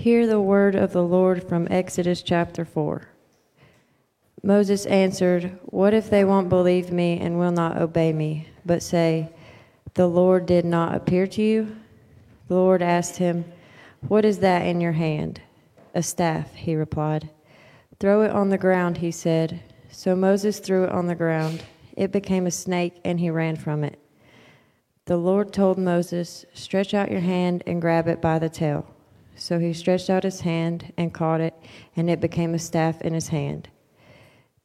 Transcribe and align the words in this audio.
Hear 0.00 0.26
the 0.26 0.40
word 0.40 0.76
of 0.76 0.94
the 0.94 1.04
Lord 1.04 1.46
from 1.46 1.68
Exodus 1.70 2.22
chapter 2.22 2.64
4. 2.64 3.06
Moses 4.42 4.86
answered, 4.86 5.58
What 5.66 5.92
if 5.92 6.08
they 6.08 6.24
won't 6.24 6.48
believe 6.48 6.90
me 6.90 7.20
and 7.20 7.38
will 7.38 7.50
not 7.50 7.76
obey 7.76 8.14
me, 8.14 8.48
but 8.64 8.82
say, 8.82 9.28
The 9.92 10.06
Lord 10.06 10.46
did 10.46 10.64
not 10.64 10.94
appear 10.94 11.26
to 11.26 11.42
you? 11.42 11.76
The 12.48 12.54
Lord 12.54 12.80
asked 12.80 13.18
him, 13.18 13.44
What 14.08 14.24
is 14.24 14.38
that 14.38 14.64
in 14.64 14.80
your 14.80 14.92
hand? 14.92 15.42
A 15.94 16.02
staff, 16.02 16.54
he 16.54 16.74
replied. 16.74 17.28
Throw 17.98 18.22
it 18.22 18.30
on 18.30 18.48
the 18.48 18.56
ground, 18.56 18.96
he 18.96 19.10
said. 19.10 19.60
So 19.90 20.16
Moses 20.16 20.60
threw 20.60 20.84
it 20.84 20.92
on 20.92 21.08
the 21.08 21.14
ground. 21.14 21.62
It 21.94 22.10
became 22.10 22.46
a 22.46 22.50
snake, 22.50 22.98
and 23.04 23.20
he 23.20 23.28
ran 23.28 23.56
from 23.56 23.84
it. 23.84 23.98
The 25.04 25.18
Lord 25.18 25.52
told 25.52 25.76
Moses, 25.76 26.46
Stretch 26.54 26.94
out 26.94 27.10
your 27.10 27.20
hand 27.20 27.62
and 27.66 27.82
grab 27.82 28.08
it 28.08 28.22
by 28.22 28.38
the 28.38 28.48
tail. 28.48 28.86
So 29.40 29.58
he 29.58 29.72
stretched 29.72 30.10
out 30.10 30.22
his 30.22 30.42
hand 30.42 30.92
and 30.98 31.14
caught 31.14 31.40
it, 31.40 31.54
and 31.96 32.10
it 32.10 32.20
became 32.20 32.52
a 32.52 32.58
staff 32.58 33.00
in 33.00 33.14
his 33.14 33.28
hand. 33.28 33.70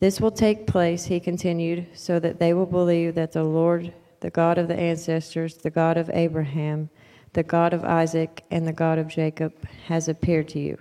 This 0.02 0.20
will 0.20 0.32
take 0.32 0.68
place, 0.68 1.06
he 1.06 1.22
continued, 1.22 1.88
so 1.94 2.20
that 2.20 2.40
they 2.40 2.54
will 2.54 2.66
believe 2.66 3.16
that 3.16 3.32
the 3.32 3.46
Lord, 3.46 3.94
the 4.20 4.30
God 4.30 4.58
of 4.58 4.68
the 4.68 4.78
ancestors, 4.78 5.56
the 5.56 5.70
God 5.70 5.96
of 5.96 6.12
Abraham, 6.14 6.90
the 7.32 7.42
God 7.42 7.74
of 7.74 7.86
Isaac, 7.86 8.44
and 8.52 8.68
the 8.68 8.74
God 8.74 9.00
of 9.00 9.08
Jacob, 9.08 9.54
has 9.86 10.10
appeared 10.10 10.50
to 10.50 10.60
you. 10.60 10.78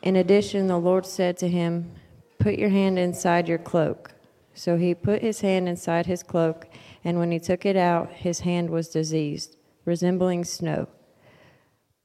In 0.00 0.16
addition, 0.16 0.66
the 0.66 0.78
Lord 0.78 1.04
said 1.04 1.36
to 1.38 1.48
him, 1.48 1.92
Put 2.38 2.54
your 2.54 2.70
hand 2.70 2.98
inside 2.98 3.48
your 3.48 3.58
cloak. 3.58 4.12
So 4.54 4.78
he 4.78 4.94
put 4.94 5.20
his 5.20 5.42
hand 5.42 5.68
inside 5.68 6.06
his 6.06 6.22
cloak, 6.22 6.66
and 7.04 7.18
when 7.18 7.32
he 7.32 7.38
took 7.38 7.66
it 7.66 7.76
out, 7.76 8.10
his 8.12 8.40
hand 8.40 8.70
was 8.70 8.88
diseased, 8.88 9.58
resembling 9.84 10.44
snow. 10.44 10.88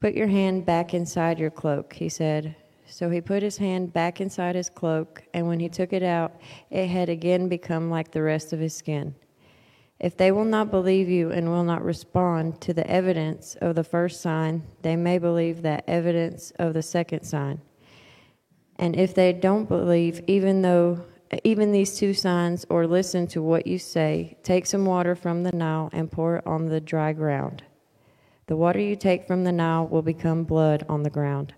Put 0.04 0.12
your 0.12 0.26
hand 0.26 0.66
back 0.66 0.92
inside 0.92 1.38
your 1.38 1.48
cloak, 1.48 1.94
he 1.94 2.10
said. 2.10 2.54
So 2.86 3.08
he 3.08 3.22
put 3.22 3.42
his 3.42 3.56
hand 3.56 3.94
back 3.94 4.20
inside 4.20 4.54
his 4.54 4.68
cloak, 4.68 5.22
and 5.32 5.48
when 5.48 5.58
he 5.58 5.70
took 5.70 5.94
it 5.94 6.02
out, 6.02 6.42
it 6.68 6.88
had 6.88 7.08
again 7.08 7.48
become 7.48 7.88
like 7.88 8.10
the 8.10 8.20
rest 8.20 8.52
of 8.52 8.60
his 8.60 8.76
skin. 8.76 9.14
If 9.98 10.14
they 10.14 10.30
will 10.30 10.44
not 10.44 10.70
believe 10.70 11.08
you 11.08 11.30
and 11.30 11.48
will 11.48 11.64
not 11.64 11.82
respond 11.82 12.60
to 12.60 12.74
the 12.74 12.86
evidence 12.86 13.56
of 13.62 13.76
the 13.76 13.82
first 13.82 14.20
sign, 14.20 14.64
they 14.82 14.94
may 14.94 15.16
believe 15.16 15.62
that 15.62 15.84
evidence 15.88 16.52
of 16.58 16.74
the 16.74 16.82
second 16.82 17.22
sign. 17.22 17.62
And 18.76 18.94
if 18.96 19.14
they 19.14 19.32
don't 19.32 19.70
believe, 19.70 20.22
even 20.26 20.60
though 20.60 21.02
even 21.44 21.72
these 21.72 21.96
two 21.96 22.12
signs, 22.12 22.66
or 22.68 22.86
listen 22.86 23.26
to 23.28 23.40
what 23.40 23.66
you 23.66 23.78
say, 23.78 24.36
take 24.42 24.66
some 24.66 24.84
water 24.84 25.14
from 25.14 25.44
the 25.44 25.52
Nile 25.52 25.88
and 25.94 26.12
pour 26.12 26.36
it 26.36 26.46
on 26.46 26.66
the 26.66 26.82
dry 26.82 27.14
ground. 27.14 27.62
The 28.46 28.56
water 28.56 28.78
you 28.78 28.96
take 28.96 29.26
from 29.26 29.44
the 29.44 29.52
Nile 29.52 29.86
will 29.86 30.02
become 30.02 30.44
blood 30.44 30.84
on 30.88 31.02
the 31.02 31.10
ground. 31.10 31.54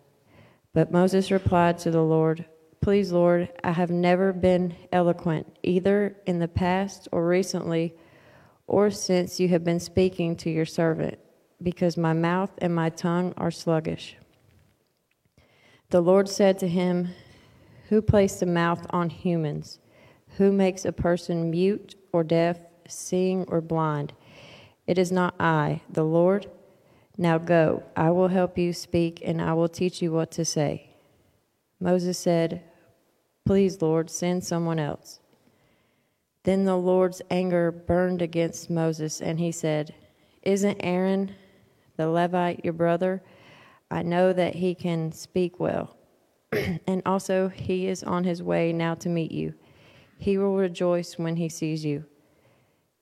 But 0.72 0.92
Moses 0.92 1.30
replied 1.30 1.78
to 1.78 1.90
the 1.90 2.02
Lord, 2.02 2.44
Please, 2.80 3.10
Lord, 3.10 3.48
I 3.64 3.72
have 3.72 3.90
never 3.90 4.32
been 4.32 4.76
eloquent, 4.92 5.56
either 5.64 6.16
in 6.26 6.38
the 6.38 6.46
past 6.46 7.08
or 7.10 7.26
recently, 7.26 7.94
or 8.68 8.90
since 8.90 9.40
you 9.40 9.48
have 9.48 9.64
been 9.64 9.80
speaking 9.80 10.36
to 10.36 10.50
your 10.50 10.66
servant, 10.66 11.18
because 11.60 11.96
my 11.96 12.12
mouth 12.12 12.50
and 12.58 12.74
my 12.74 12.90
tongue 12.90 13.34
are 13.36 13.50
sluggish. 13.50 14.16
The 15.90 16.00
Lord 16.00 16.28
said 16.28 16.58
to 16.60 16.68
him, 16.68 17.08
Who 17.88 18.02
placed 18.02 18.42
a 18.42 18.46
mouth 18.46 18.86
on 18.90 19.10
humans? 19.10 19.80
Who 20.36 20.52
makes 20.52 20.84
a 20.84 20.92
person 20.92 21.50
mute 21.50 21.96
or 22.12 22.22
deaf, 22.22 22.58
seeing 22.86 23.44
or 23.48 23.60
blind? 23.60 24.12
It 24.86 24.98
is 24.98 25.10
not 25.10 25.34
I, 25.40 25.80
the 25.88 26.04
Lord. 26.04 26.48
Now 27.18 27.38
go, 27.38 27.82
I 27.96 28.10
will 28.10 28.28
help 28.28 28.58
you 28.58 28.72
speak, 28.72 29.22
and 29.24 29.40
I 29.40 29.54
will 29.54 29.68
teach 29.68 30.02
you 30.02 30.12
what 30.12 30.30
to 30.32 30.44
say. 30.44 30.90
Moses 31.80 32.18
said, 32.18 32.62
Please, 33.44 33.80
Lord, 33.80 34.10
send 34.10 34.44
someone 34.44 34.78
else. 34.78 35.20
Then 36.42 36.64
the 36.64 36.76
Lord's 36.76 37.22
anger 37.30 37.70
burned 37.70 38.20
against 38.20 38.70
Moses, 38.70 39.20
and 39.20 39.40
he 39.40 39.50
said, 39.50 39.94
Isn't 40.42 40.80
Aaron 40.80 41.34
the 41.96 42.08
Levite 42.08 42.64
your 42.64 42.74
brother? 42.74 43.22
I 43.90 44.02
know 44.02 44.32
that 44.32 44.56
he 44.56 44.74
can 44.74 45.12
speak 45.12 45.58
well. 45.58 45.96
and 46.86 47.02
also, 47.06 47.48
he 47.48 47.86
is 47.86 48.02
on 48.02 48.24
his 48.24 48.42
way 48.42 48.72
now 48.72 48.94
to 48.96 49.08
meet 49.08 49.32
you. 49.32 49.54
He 50.18 50.38
will 50.38 50.56
rejoice 50.56 51.18
when 51.18 51.36
he 51.36 51.48
sees 51.48 51.84
you. 51.84 52.04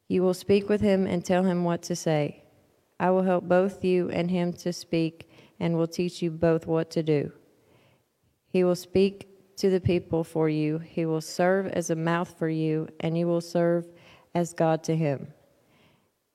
You 0.08 0.22
will 0.22 0.34
speak 0.34 0.68
with 0.68 0.80
him 0.80 1.06
and 1.06 1.24
tell 1.24 1.44
him 1.44 1.64
what 1.64 1.82
to 1.82 1.96
say. 1.96 2.43
I 2.98 3.10
will 3.10 3.22
help 3.22 3.44
both 3.44 3.84
you 3.84 4.08
and 4.10 4.30
him 4.30 4.52
to 4.54 4.72
speak 4.72 5.28
and 5.60 5.76
will 5.76 5.86
teach 5.86 6.22
you 6.22 6.30
both 6.30 6.66
what 6.66 6.90
to 6.92 7.02
do. 7.02 7.32
He 8.48 8.64
will 8.64 8.76
speak 8.76 9.56
to 9.56 9.70
the 9.70 9.80
people 9.80 10.24
for 10.24 10.48
you, 10.48 10.78
he 10.78 11.06
will 11.06 11.20
serve 11.20 11.66
as 11.68 11.90
a 11.90 11.96
mouth 11.96 12.34
for 12.38 12.48
you, 12.48 12.88
and 13.00 13.16
you 13.16 13.26
will 13.26 13.40
serve 13.40 13.86
as 14.34 14.52
God 14.52 14.82
to 14.84 14.96
him. 14.96 15.28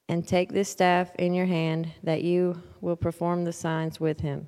And 0.08 0.28
take 0.28 0.52
this 0.52 0.70
staff 0.70 1.14
in 1.18 1.34
your 1.34 1.46
hand, 1.46 1.92
that 2.04 2.24
you 2.24 2.62
will 2.82 2.96
perform 2.96 3.44
the 3.44 3.54
signs 3.54 4.00
with 4.00 4.22
him. 4.22 4.48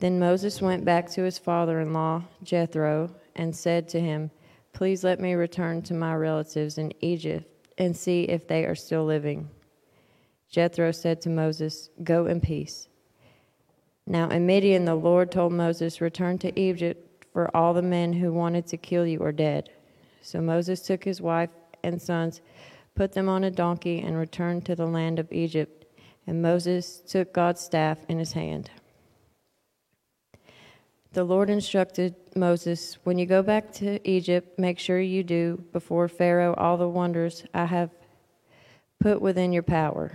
Then 0.00 0.18
Moses 0.18 0.60
went 0.60 0.84
back 0.84 1.10
to 1.10 1.22
his 1.22 1.38
father 1.38 1.80
in 1.80 1.92
law, 1.92 2.24
Jethro, 2.42 3.10
and 3.34 3.54
said 3.54 3.88
to 3.88 4.00
him, 4.00 4.30
Please 4.72 5.02
let 5.02 5.20
me 5.20 5.34
return 5.34 5.82
to 5.82 5.94
my 5.94 6.14
relatives 6.14 6.78
in 6.78 6.92
Egypt 7.00 7.68
and 7.78 7.96
see 7.96 8.24
if 8.24 8.46
they 8.46 8.64
are 8.64 8.74
still 8.74 9.04
living. 9.04 9.48
Jethro 10.50 10.92
said 10.92 11.20
to 11.22 11.28
Moses, 11.28 11.90
Go 12.02 12.26
in 12.26 12.40
peace. 12.40 12.88
Now 14.06 14.30
in 14.30 14.46
Midian, 14.46 14.86
the 14.86 14.94
Lord 14.94 15.30
told 15.30 15.52
Moses, 15.52 16.00
Return 16.00 16.38
to 16.38 16.58
Egypt, 16.58 17.26
for 17.32 17.54
all 17.54 17.74
the 17.74 17.82
men 17.82 18.14
who 18.14 18.32
wanted 18.32 18.66
to 18.68 18.78
kill 18.78 19.06
you 19.06 19.22
are 19.22 19.32
dead. 19.32 19.68
So 20.22 20.40
Moses 20.40 20.80
took 20.80 21.04
his 21.04 21.20
wife 21.20 21.50
and 21.82 22.00
sons, 22.00 22.40
put 22.94 23.12
them 23.12 23.28
on 23.28 23.44
a 23.44 23.50
donkey, 23.50 24.00
and 24.00 24.16
returned 24.16 24.64
to 24.66 24.74
the 24.74 24.86
land 24.86 25.18
of 25.18 25.30
Egypt. 25.30 25.84
And 26.26 26.40
Moses 26.40 27.00
took 27.00 27.32
God's 27.34 27.60
staff 27.60 27.98
in 28.08 28.18
his 28.18 28.32
hand. 28.32 28.70
The 31.12 31.24
Lord 31.24 31.50
instructed 31.50 32.14
Moses, 32.34 32.98
When 33.04 33.18
you 33.18 33.26
go 33.26 33.42
back 33.42 33.72
to 33.74 34.08
Egypt, 34.08 34.58
make 34.58 34.78
sure 34.78 35.00
you 35.00 35.22
do 35.22 35.62
before 35.72 36.08
Pharaoh 36.08 36.54
all 36.54 36.76
the 36.78 36.88
wonders 36.88 37.44
I 37.52 37.66
have 37.66 37.90
put 39.00 39.20
within 39.20 39.52
your 39.52 39.62
power 39.62 40.12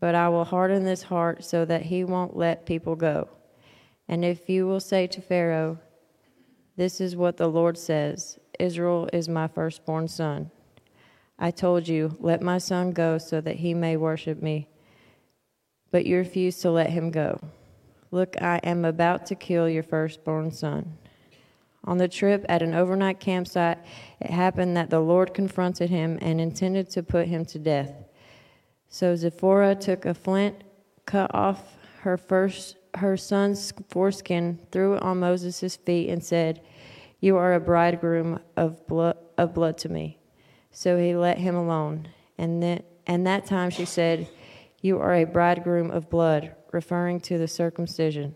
but 0.00 0.14
I 0.14 0.28
will 0.28 0.44
harden 0.44 0.84
this 0.84 1.04
heart 1.04 1.44
so 1.44 1.64
that 1.64 1.82
he 1.82 2.04
won't 2.04 2.36
let 2.36 2.66
people 2.66 2.96
go. 2.96 3.28
And 4.08 4.24
if 4.24 4.48
you 4.48 4.66
will 4.66 4.80
say 4.80 5.06
to 5.08 5.20
Pharaoh, 5.20 5.78
This 6.76 7.00
is 7.00 7.16
what 7.16 7.36
the 7.36 7.48
Lord 7.48 7.78
says 7.78 8.38
Israel 8.58 9.08
is 9.12 9.28
my 9.28 9.48
firstborn 9.48 10.08
son. 10.08 10.50
I 11.38 11.50
told 11.50 11.88
you, 11.88 12.16
Let 12.20 12.42
my 12.42 12.58
son 12.58 12.92
go 12.92 13.18
so 13.18 13.40
that 13.40 13.56
he 13.56 13.74
may 13.74 13.96
worship 13.96 14.42
me. 14.42 14.68
But 15.90 16.06
you 16.06 16.16
refuse 16.18 16.58
to 16.60 16.70
let 16.70 16.90
him 16.90 17.10
go. 17.10 17.40
Look, 18.10 18.40
I 18.40 18.58
am 18.62 18.84
about 18.84 19.26
to 19.26 19.34
kill 19.34 19.68
your 19.68 19.82
firstborn 19.82 20.50
son. 20.50 20.98
On 21.84 21.98
the 21.98 22.08
trip 22.08 22.44
at 22.48 22.62
an 22.62 22.74
overnight 22.74 23.20
campsite, 23.20 23.78
it 24.20 24.30
happened 24.30 24.76
that 24.76 24.90
the 24.90 25.00
Lord 25.00 25.34
confronted 25.34 25.90
him 25.90 26.18
and 26.20 26.40
intended 26.40 26.90
to 26.90 27.02
put 27.02 27.28
him 27.28 27.44
to 27.46 27.58
death. 27.58 27.92
So 28.88 29.14
Zipporah 29.16 29.74
took 29.74 30.04
a 30.04 30.14
flint, 30.14 30.62
cut 31.04 31.34
off 31.34 31.76
her 32.00 32.16
first 32.16 32.76
her 32.94 33.16
son's 33.16 33.72
foreskin, 33.90 34.58
threw 34.72 34.94
it 34.94 35.02
on 35.02 35.20
Moses' 35.20 35.76
feet, 35.76 36.08
and 36.08 36.24
said, 36.24 36.62
You 37.20 37.36
are 37.36 37.54
a 37.54 37.60
bridegroom 37.60 38.40
of 38.56 38.86
blood 38.86 39.18
of 39.36 39.52
blood 39.54 39.76
to 39.78 39.88
me. 39.88 40.18
So 40.70 40.98
he 40.98 41.14
let 41.14 41.38
him 41.38 41.54
alone. 41.54 42.08
And 42.38 42.62
then 42.62 42.82
and 43.06 43.26
that 43.26 43.46
time 43.46 43.70
she 43.70 43.84
said, 43.84 44.28
You 44.80 44.98
are 44.98 45.14
a 45.14 45.24
bridegroom 45.24 45.90
of 45.90 46.10
blood, 46.10 46.54
referring 46.72 47.20
to 47.20 47.38
the 47.38 47.48
circumcision. 47.48 48.34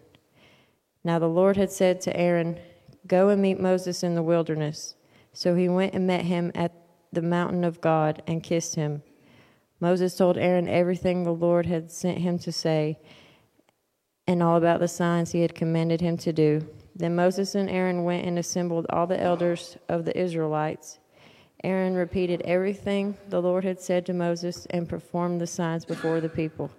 Now 1.03 1.19
the 1.19 1.29
Lord 1.29 1.57
had 1.57 1.73
said 1.73 2.01
to 2.03 2.17
Aaron, 2.17 2.59
Go 3.07 3.29
and 3.29 3.41
meet 3.41 3.59
Moses 3.59 4.03
in 4.03 4.15
the 4.15 4.23
wilderness. 4.23 4.95
So 5.33 5.55
he 5.55 5.69
went 5.69 5.95
and 5.95 6.07
met 6.07 6.25
him 6.25 6.53
at 6.55 6.73
the 7.13 7.23
mountain 7.23 7.65
of 7.65 7.81
God 7.81 8.23
and 8.27 8.43
kissed 8.43 8.75
him. 8.75 9.03
Moses 9.81 10.15
told 10.15 10.37
Aaron 10.37 10.69
everything 10.69 11.25
the 11.25 11.33
Lord 11.33 11.67
had 11.67 11.91
sent 11.91 12.19
him 12.19 12.39
to 12.41 12.53
say 12.53 12.99
and 14.27 14.43
all 14.43 14.57
about 14.57 14.79
the 14.79 14.87
signs 14.87 15.33
he 15.33 15.41
had 15.41 15.55
commanded 15.57 16.01
him 16.01 16.17
to 16.19 16.33
do. 16.33 16.65
Then 16.95 17.17
Moses 17.17 17.55
and 17.57 17.69
Aaron 17.69 18.05
went 18.05 18.27
and 18.27 18.39
assembled 18.39 18.87
all 18.91 19.07
the 19.07 19.21
elders 19.21 19.77
of 19.89 20.05
the 20.05 20.17
Israelites. 20.17 21.01
Aaron 21.65 21.95
repeated 21.95 22.41
everything 22.43 23.17
the 23.29 23.43
Lord 23.43 23.65
had 23.65 23.81
said 23.81 24.07
to 24.07 24.13
Moses 24.13 24.67
and 24.71 24.89
performed 24.89 25.41
the 25.41 25.47
signs 25.47 25.85
before 25.85 26.21
the 26.21 26.29
people. 26.29 26.71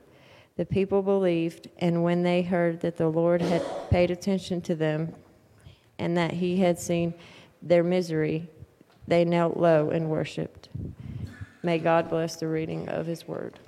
The 0.56 0.66
people 0.66 1.02
believed, 1.02 1.70
and 1.80 2.04
when 2.04 2.24
they 2.24 2.42
heard 2.42 2.82
that 2.82 2.98
the 2.98 3.10
Lord 3.10 3.42
had 3.42 3.64
paid 3.90 4.12
attention 4.12 4.62
to 4.62 4.76
them 4.76 5.14
and 6.00 6.16
that 6.18 6.32
he 6.32 6.58
had 6.58 6.80
seen 6.80 7.14
their 7.62 7.84
misery, 7.84 8.48
they 9.08 9.26
knelt 9.26 9.58
low 9.58 9.90
and 9.90 10.10
worshiped. 10.10 10.70
May 11.64 11.78
God 11.78 12.10
bless 12.10 12.38
the 12.38 12.48
reading 12.48 12.90
of 12.90 13.06
his 13.06 13.28
word. 13.28 13.60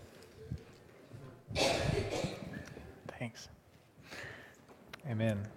Thanks. 3.20 3.50
Amen. 5.08 5.48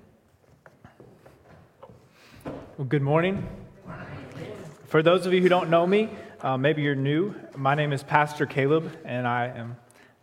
Well, 2.76 2.86
good 2.86 3.00
morning. 3.00 3.48
For 4.84 5.02
those 5.02 5.24
of 5.24 5.32
you 5.32 5.40
who 5.40 5.48
don't 5.48 5.70
know 5.70 5.86
me, 5.86 6.10
uh, 6.42 6.58
maybe 6.58 6.82
you're 6.82 6.94
new. 6.94 7.34
My 7.56 7.74
name 7.74 7.94
is 7.94 8.02
Pastor 8.02 8.44
Caleb, 8.44 8.94
and 9.06 9.26
I 9.26 9.46
am 9.46 9.78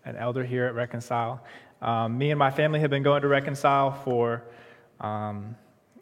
an 0.06 0.16
elder 0.16 0.44
here 0.44 0.66
at 0.66 0.76
Reconcile. 0.76 1.44
Um, 1.82 2.16
me 2.20 2.30
and 2.30 2.38
my 2.38 2.52
family 2.52 2.80
have 2.82 2.92
been 2.92 3.02
going 3.02 3.24
to 3.24 3.28
Reconcile 3.28 3.92
for 3.92 4.44
um, 5.02 5.56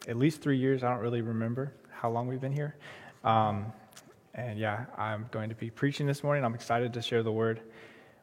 at 0.06 0.16
least 0.18 0.42
three 0.42 0.58
years. 0.58 0.82
I 0.82 0.90
don't 0.90 1.00
really 1.00 1.22
remember 1.22 1.72
how 1.90 2.10
long 2.10 2.28
we've 2.28 2.40
been 2.40 2.52
here. 2.52 2.76
Um, 3.24 3.72
and 4.34 4.58
yeah, 4.58 4.86
I'm 4.96 5.26
going 5.30 5.50
to 5.50 5.54
be 5.54 5.70
preaching 5.70 6.06
this 6.06 6.22
morning. 6.22 6.44
I'm 6.44 6.54
excited 6.54 6.94
to 6.94 7.02
share 7.02 7.22
the 7.22 7.32
word 7.32 7.60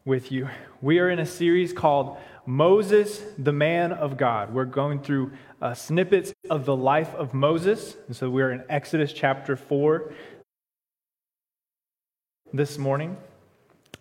with 0.06 0.32
you. 0.32 0.50
We 0.82 0.98
are 1.00 1.10
in 1.10 1.20
a 1.20 1.26
series 1.26 1.72
called 1.72 2.18
Moses, 2.48 3.22
the 3.38 3.52
Man 3.52 3.92
of 3.92 4.18
God. 4.18 4.52
We're 4.52 4.66
going 4.66 5.02
through 5.02 5.34
uh, 5.62 5.76
snippets 5.76 6.34
of 6.50 6.66
the 6.66 6.76
life 6.76 7.14
of 7.14 7.36
Moses. 7.36 7.96
And 8.08 8.16
so 8.16 8.28
we're 8.30 8.52
in 8.52 8.64
Exodus 8.70 9.14
chapter 9.14 9.56
4 9.56 10.12
this 12.54 12.80
morning. 12.80 13.16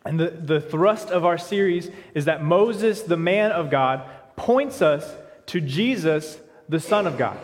And 0.06 0.18
the, 0.18 0.30
the 0.30 0.62
thrust 0.62 1.10
of 1.10 1.26
our 1.26 1.36
series 1.36 1.90
is 2.14 2.24
that 2.24 2.42
Moses, 2.42 3.02
the 3.02 3.18
man 3.18 3.52
of 3.52 3.70
God, 3.70 4.08
points 4.34 4.80
us 4.80 5.12
to 5.46 5.60
Jesus, 5.60 6.38
the 6.70 6.80
Son 6.80 7.06
of 7.06 7.18
God. 7.18 7.38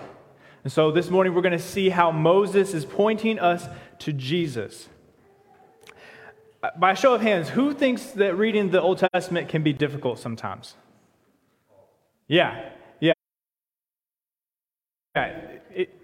And 0.65 0.73
so 0.73 0.91
this 0.91 1.11
morning 1.11 1.35
we're 1.35 1.43
going 1.43 1.53
to 1.53 1.59
see 1.59 1.91
how 1.91 2.11
Moses 2.11 2.73
is 2.73 2.87
pointing 2.87 3.39
us 3.39 3.69
to 4.01 4.13
Jesus. 4.13 4.89
By 6.79 6.93
a 6.93 6.97
show 6.97 7.15
of 7.15 7.21
hands, 7.21 7.51
who 7.51 7.75
thinks 7.75 8.07
that 8.13 8.39
reading 8.39 8.71
the 8.71 8.81
Old 8.81 9.05
Testament 9.13 9.51
can 9.51 9.63
be 9.63 9.75
difficult 9.75 10.19
sometimes? 10.19 10.75
Yeah, 12.27 12.71
yeah. 13.01 13.13
yeah. 15.15 15.27
It, 15.75 16.01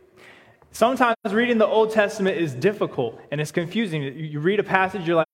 sometimes 0.70 1.16
reading 1.30 1.56
the 1.56 1.66
Old 1.66 1.92
Testament 1.92 2.36
is 2.36 2.52
difficult 2.54 3.18
and 3.32 3.40
it's 3.40 3.52
confusing. 3.52 4.02
You 4.02 4.40
read 4.40 4.60
a 4.60 4.62
passage, 4.62 5.06
you're 5.06 5.16
like, 5.16 5.26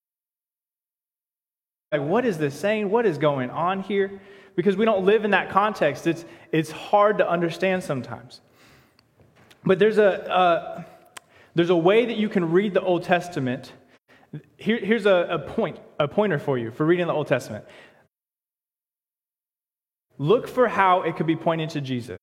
like, 1.91 2.03
what 2.03 2.25
is 2.25 2.39
this 2.39 2.55
saying? 2.55 2.91
What 2.91 3.07
is 3.07 3.19
going 3.19 3.51
on 3.51 3.83
here? 3.83 4.21
Because 4.55 4.77
we 4.77 4.85
don't 4.85 5.05
live 5.05 5.25
in 5.25 5.33
that 5.33 5.51
context. 5.51 6.07
It's, 6.07 6.25
it's 6.53 6.71
hard 6.71 7.19
to 7.19 7.29
understand 7.29 7.83
sometimes. 7.83 8.41
But 9.67 9.81
there's 9.81 9.99
a, 9.99 10.33
uh, 10.33 10.83
there's 11.57 11.71
a 11.71 11.77
way 11.77 12.07
that 12.07 12.17
you 12.17 12.29
can 12.29 12.53
read 12.53 12.73
the 12.73 12.81
Old 12.81 13.03
Testament. 13.03 13.73
Here, 14.57 14.79
here's 14.79 15.07
a, 15.07 15.27
a 15.29 15.39
point, 15.41 15.79
a 15.99 16.07
pointer 16.07 16.39
for 16.39 16.57
you 16.57 16.71
for 16.71 16.87
reading 16.87 17.09
the 17.09 17.13
Old 17.13 17.27
Testament. 17.27 17.65
Look 20.19 20.47
for 20.49 20.69
how 20.69 21.03
it 21.03 21.17
could 21.17 21.27
be 21.27 21.37
pointing 21.37 21.69
to 21.69 21.81
Jesus. 21.81 22.19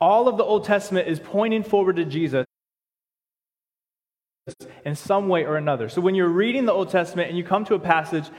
All 0.00 0.26
of 0.26 0.38
the 0.38 0.44
Old 0.44 0.64
Testament 0.64 1.06
is 1.06 1.20
pointing 1.20 1.62
forward 1.62 1.96
to 1.96 2.04
Jesus 2.04 2.46
in 4.84 4.96
some 4.96 5.28
way 5.28 5.44
or 5.44 5.56
another. 5.56 5.88
So 5.88 6.00
when 6.00 6.14
you're 6.14 6.28
reading 6.28 6.64
the 6.64 6.72
Old 6.72 6.90
Testament 6.90 7.28
and 7.28 7.38
you 7.38 7.44
come 7.44 7.64
to 7.66 7.74
a 7.74 7.78
passage 7.78 8.30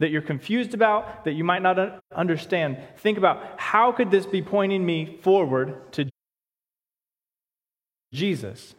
that 0.00 0.10
you're 0.10 0.22
confused 0.22 0.74
about, 0.74 1.24
that 1.24 1.32
you 1.32 1.44
might 1.44 1.62
not 1.62 2.02
understand, 2.14 2.78
think 2.96 3.16
about 3.16 3.42
how 3.58 3.92
could 3.92 4.10
this 4.10 4.26
be 4.26 4.42
pointing 4.42 4.84
me 4.84 5.18
forward 5.22 5.92
to 5.92 6.08
Jesus? 8.12 8.74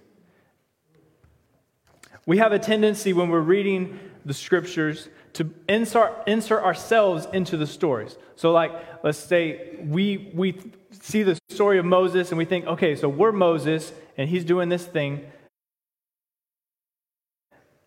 We 2.25 2.39
have 2.39 2.51
a 2.51 2.59
tendency 2.59 3.13
when 3.13 3.29
we're 3.29 3.39
reading 3.39 3.99
the 4.25 4.33
scriptures 4.33 5.09
to 5.33 5.53
insert, 5.69 6.11
insert 6.27 6.63
ourselves 6.63 7.27
into 7.33 7.55
the 7.55 7.67
stories. 7.67 8.17
So, 8.35 8.51
like, 8.51 8.71
let's 9.03 9.17
say 9.17 9.77
we, 9.79 10.31
we 10.33 10.59
see 10.91 11.23
the 11.23 11.37
story 11.49 11.77
of 11.77 11.85
Moses 11.85 12.29
and 12.29 12.37
we 12.37 12.45
think, 12.45 12.65
okay, 12.65 12.95
so 12.95 13.07
we're 13.07 13.31
Moses 13.31 13.93
and 14.17 14.27
he's 14.27 14.43
doing 14.43 14.69
this 14.69 14.85
thing. 14.85 15.25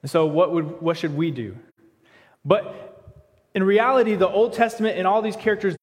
So, 0.05 0.27
what, 0.27 0.53
would, 0.53 0.81
what 0.81 0.97
should 0.97 1.17
we 1.17 1.31
do? 1.31 1.57
But 2.45 2.94
in 3.55 3.63
reality, 3.63 4.17
the 4.17 4.29
Old 4.29 4.53
Testament 4.53 4.99
and 4.99 5.07
all 5.07 5.23
these 5.23 5.37
characters, 5.37 5.77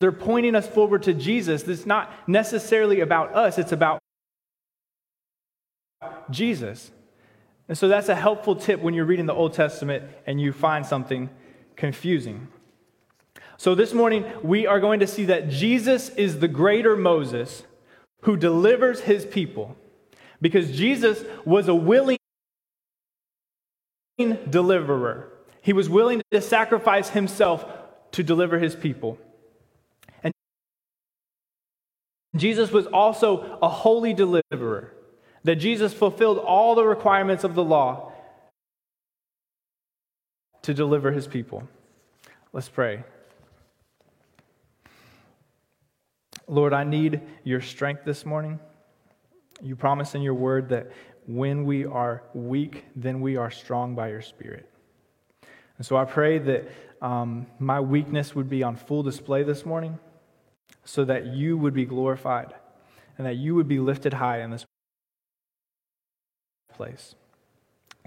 they're 0.00 0.12
pointing 0.12 0.54
us 0.54 0.66
forward 0.66 1.04
to 1.04 1.14
Jesus. 1.14 1.62
It's 1.68 1.86
not 1.86 2.12
necessarily 2.28 3.00
about 3.00 3.34
us, 3.34 3.58
it's 3.58 3.72
about 3.72 4.00
Jesus. 6.30 6.90
And 7.68 7.78
so 7.78 7.88
that's 7.88 8.08
a 8.08 8.14
helpful 8.14 8.56
tip 8.56 8.80
when 8.80 8.92
you're 8.94 9.04
reading 9.04 9.26
the 9.26 9.34
Old 9.34 9.54
Testament 9.54 10.04
and 10.26 10.40
you 10.40 10.52
find 10.52 10.84
something 10.84 11.30
confusing. 11.76 12.48
So 13.56 13.74
this 13.74 13.94
morning, 13.94 14.24
we 14.42 14.66
are 14.66 14.80
going 14.80 15.00
to 15.00 15.06
see 15.06 15.26
that 15.26 15.48
Jesus 15.48 16.08
is 16.10 16.40
the 16.40 16.48
greater 16.48 16.96
Moses 16.96 17.62
who 18.22 18.36
delivers 18.36 19.00
his 19.00 19.24
people 19.24 19.76
because 20.40 20.72
Jesus 20.72 21.24
was 21.44 21.68
a 21.68 21.74
willing 21.74 22.18
deliverer. 24.50 25.31
He 25.62 25.72
was 25.72 25.88
willing 25.88 26.20
to 26.32 26.40
sacrifice 26.40 27.10
himself 27.10 27.64
to 28.12 28.22
deliver 28.22 28.58
his 28.58 28.74
people. 28.74 29.16
And 30.22 30.34
Jesus 32.36 32.72
was 32.72 32.86
also 32.86 33.58
a 33.62 33.68
holy 33.68 34.12
deliverer, 34.12 34.92
that 35.44 35.56
Jesus 35.56 35.94
fulfilled 35.94 36.38
all 36.38 36.74
the 36.74 36.84
requirements 36.84 37.44
of 37.44 37.54
the 37.54 37.64
law 37.64 38.12
to 40.62 40.74
deliver 40.74 41.12
his 41.12 41.26
people. 41.26 41.62
Let's 42.52 42.68
pray. 42.68 43.04
Lord, 46.48 46.72
I 46.72 46.84
need 46.84 47.20
your 47.44 47.60
strength 47.60 48.04
this 48.04 48.26
morning. 48.26 48.58
You 49.62 49.76
promise 49.76 50.16
in 50.16 50.22
your 50.22 50.34
word 50.34 50.68
that 50.70 50.90
when 51.26 51.64
we 51.64 51.84
are 51.84 52.24
weak, 52.34 52.84
then 52.96 53.20
we 53.20 53.36
are 53.36 53.50
strong 53.50 53.94
by 53.94 54.08
your 54.08 54.22
Spirit. 54.22 54.68
And 55.78 55.86
so 55.86 55.96
I 55.96 56.04
pray 56.04 56.38
that 56.38 56.68
um, 57.00 57.46
my 57.58 57.80
weakness 57.80 58.34
would 58.34 58.48
be 58.48 58.62
on 58.62 58.76
full 58.76 59.02
display 59.02 59.42
this 59.42 59.66
morning 59.66 59.98
so 60.84 61.04
that 61.04 61.26
you 61.26 61.56
would 61.56 61.74
be 61.74 61.84
glorified 61.84 62.54
and 63.18 63.26
that 63.26 63.34
you 63.36 63.54
would 63.54 63.68
be 63.68 63.78
lifted 63.78 64.14
high 64.14 64.40
in 64.40 64.50
this 64.50 64.64
place. 66.72 67.14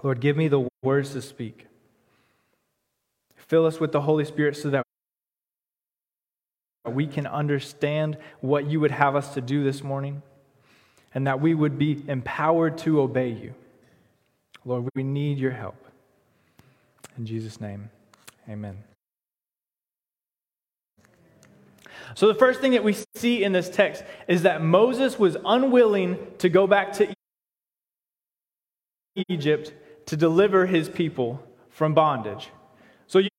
Lord, 0.04 0.20
give 0.20 0.38
me 0.38 0.48
the 0.48 0.68
words 0.84 1.12
to 1.14 1.22
speak. 1.22 1.68
Fill 3.36 3.66
us 3.66 3.80
with 3.80 3.92
the 3.92 4.02
Holy 4.02 4.26
Spirit 4.26 4.58
so 4.58 4.70
that 4.70 4.84
we 6.86 7.08
can 7.08 7.28
understand 7.28 8.18
what 8.42 8.70
you 8.70 8.80
would 8.80 8.92
have 8.92 9.16
us 9.16 9.34
to 9.34 9.42
do 9.42 9.64
this 9.64 9.84
morning 9.84 10.22
and 11.14 11.28
that 11.28 11.40
we 11.40 11.54
would 11.54 11.78
be 11.78 12.04
empowered 12.08 12.78
to 12.80 13.02
obey 13.02 13.30
you. 13.30 13.54
Lord, 14.66 14.90
we 14.96 15.04
need 15.04 15.38
your 15.38 15.52
help. 15.52 15.85
In 17.18 17.26
Jesus' 17.26 17.62
name, 17.62 17.90
amen. 18.50 18.84
So, 22.14 22.28
the 22.28 22.36
first 22.36 22.60
thing 22.62 22.74
that 22.74 22.84
we 22.84 22.96
see 23.16 23.44
in 23.44 23.52
this 23.52 23.70
text 23.70 24.04
is 24.28 24.44
that 24.44 24.62
Moses 24.62 25.18
was 25.18 25.38
unwilling 25.44 26.18
to 26.40 26.50
go 26.50 26.68
back 26.68 26.94
to 26.94 27.14
Egypt 29.30 29.74
to 30.08 30.18
deliver 30.18 30.66
his 30.66 30.90
people 30.90 31.42
from 31.70 31.94
bondage. 31.94 32.50
So, 33.08 33.20
you, 33.20 33.30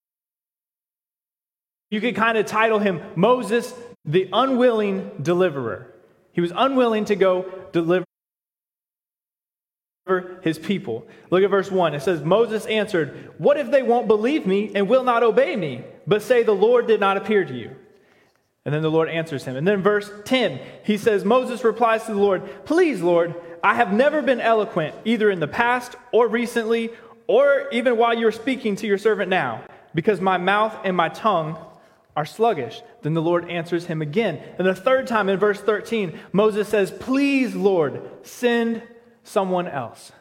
you 1.90 2.00
could 2.00 2.16
kind 2.16 2.38
of 2.38 2.46
title 2.46 2.78
him 2.78 3.02
Moses, 3.14 3.72
the 4.04 4.28
unwilling 4.32 5.10
deliverer. 5.22 5.92
He 6.32 6.40
was 6.40 6.52
unwilling 6.54 7.04
to 7.06 7.16
go 7.16 7.46
deliver 7.72 8.05
his 10.46 10.60
people. 10.60 11.04
Look 11.28 11.42
at 11.42 11.50
verse 11.50 11.72
1. 11.72 11.94
It 11.94 12.02
says, 12.02 12.22
Moses 12.22 12.66
answered, 12.66 13.32
What 13.36 13.56
if 13.56 13.68
they 13.68 13.82
won't 13.82 14.06
believe 14.06 14.46
me 14.46 14.70
and 14.76 14.88
will 14.88 15.02
not 15.02 15.24
obey 15.24 15.56
me, 15.56 15.82
but 16.06 16.22
say 16.22 16.44
the 16.44 16.52
Lord 16.52 16.86
did 16.86 17.00
not 17.00 17.16
appear 17.16 17.44
to 17.44 17.52
you? 17.52 17.74
And 18.64 18.72
then 18.72 18.80
the 18.80 18.90
Lord 18.90 19.08
answers 19.08 19.44
him. 19.44 19.56
And 19.56 19.66
then 19.66 19.82
verse 19.82 20.08
10, 20.24 20.60
he 20.84 20.98
says, 20.98 21.24
Moses 21.24 21.64
replies 21.64 22.04
to 22.04 22.14
the 22.14 22.20
Lord, 22.20 22.64
Please, 22.64 23.02
Lord, 23.02 23.34
I 23.60 23.74
have 23.74 23.92
never 23.92 24.22
been 24.22 24.40
eloquent, 24.40 24.94
either 25.04 25.32
in 25.32 25.40
the 25.40 25.48
past 25.48 25.96
or 26.12 26.28
recently, 26.28 26.90
or 27.26 27.68
even 27.72 27.96
while 27.96 28.16
you're 28.16 28.30
speaking 28.30 28.76
to 28.76 28.86
your 28.86 28.98
servant 28.98 29.28
now, 29.28 29.64
because 29.96 30.20
my 30.20 30.38
mouth 30.38 30.76
and 30.84 30.96
my 30.96 31.08
tongue 31.08 31.58
are 32.14 32.24
sluggish. 32.24 32.82
Then 33.02 33.14
the 33.14 33.22
Lord 33.22 33.50
answers 33.50 33.86
him 33.86 34.00
again. 34.00 34.40
And 34.58 34.66
the 34.66 34.76
third 34.76 35.08
time 35.08 35.28
in 35.28 35.40
verse 35.40 35.60
13, 35.60 36.16
Moses 36.32 36.68
says, 36.68 36.92
Please, 36.92 37.56
Lord, 37.56 38.00
send 38.22 38.84
someone 39.24 39.66
else. 39.66 40.12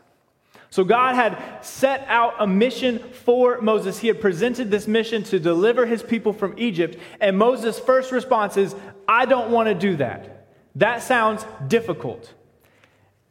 So 0.76 0.84
God 0.84 1.16
had 1.16 1.64
set 1.64 2.06
out 2.10 2.34
a 2.38 2.46
mission 2.46 3.00
for 3.00 3.62
Moses. 3.62 3.98
He 3.98 4.10
had 4.10 4.20
presented 4.20 4.70
this 4.70 4.90
mission 4.90 5.24
to 5.24 5.40
deliver 5.40 5.86
his 5.86 6.04
people 6.04 6.34
from 6.34 6.54
Egypt. 6.58 6.98
And 7.22 7.38
Moses' 7.38 7.80
first 7.80 8.12
response 8.12 8.58
is, 8.58 8.76
I 9.08 9.24
don't 9.24 9.52
want 9.52 9.70
to 9.70 9.74
do 9.74 9.96
that. 9.96 10.50
That 10.76 11.02
sounds 11.02 11.46
difficult. 11.66 12.34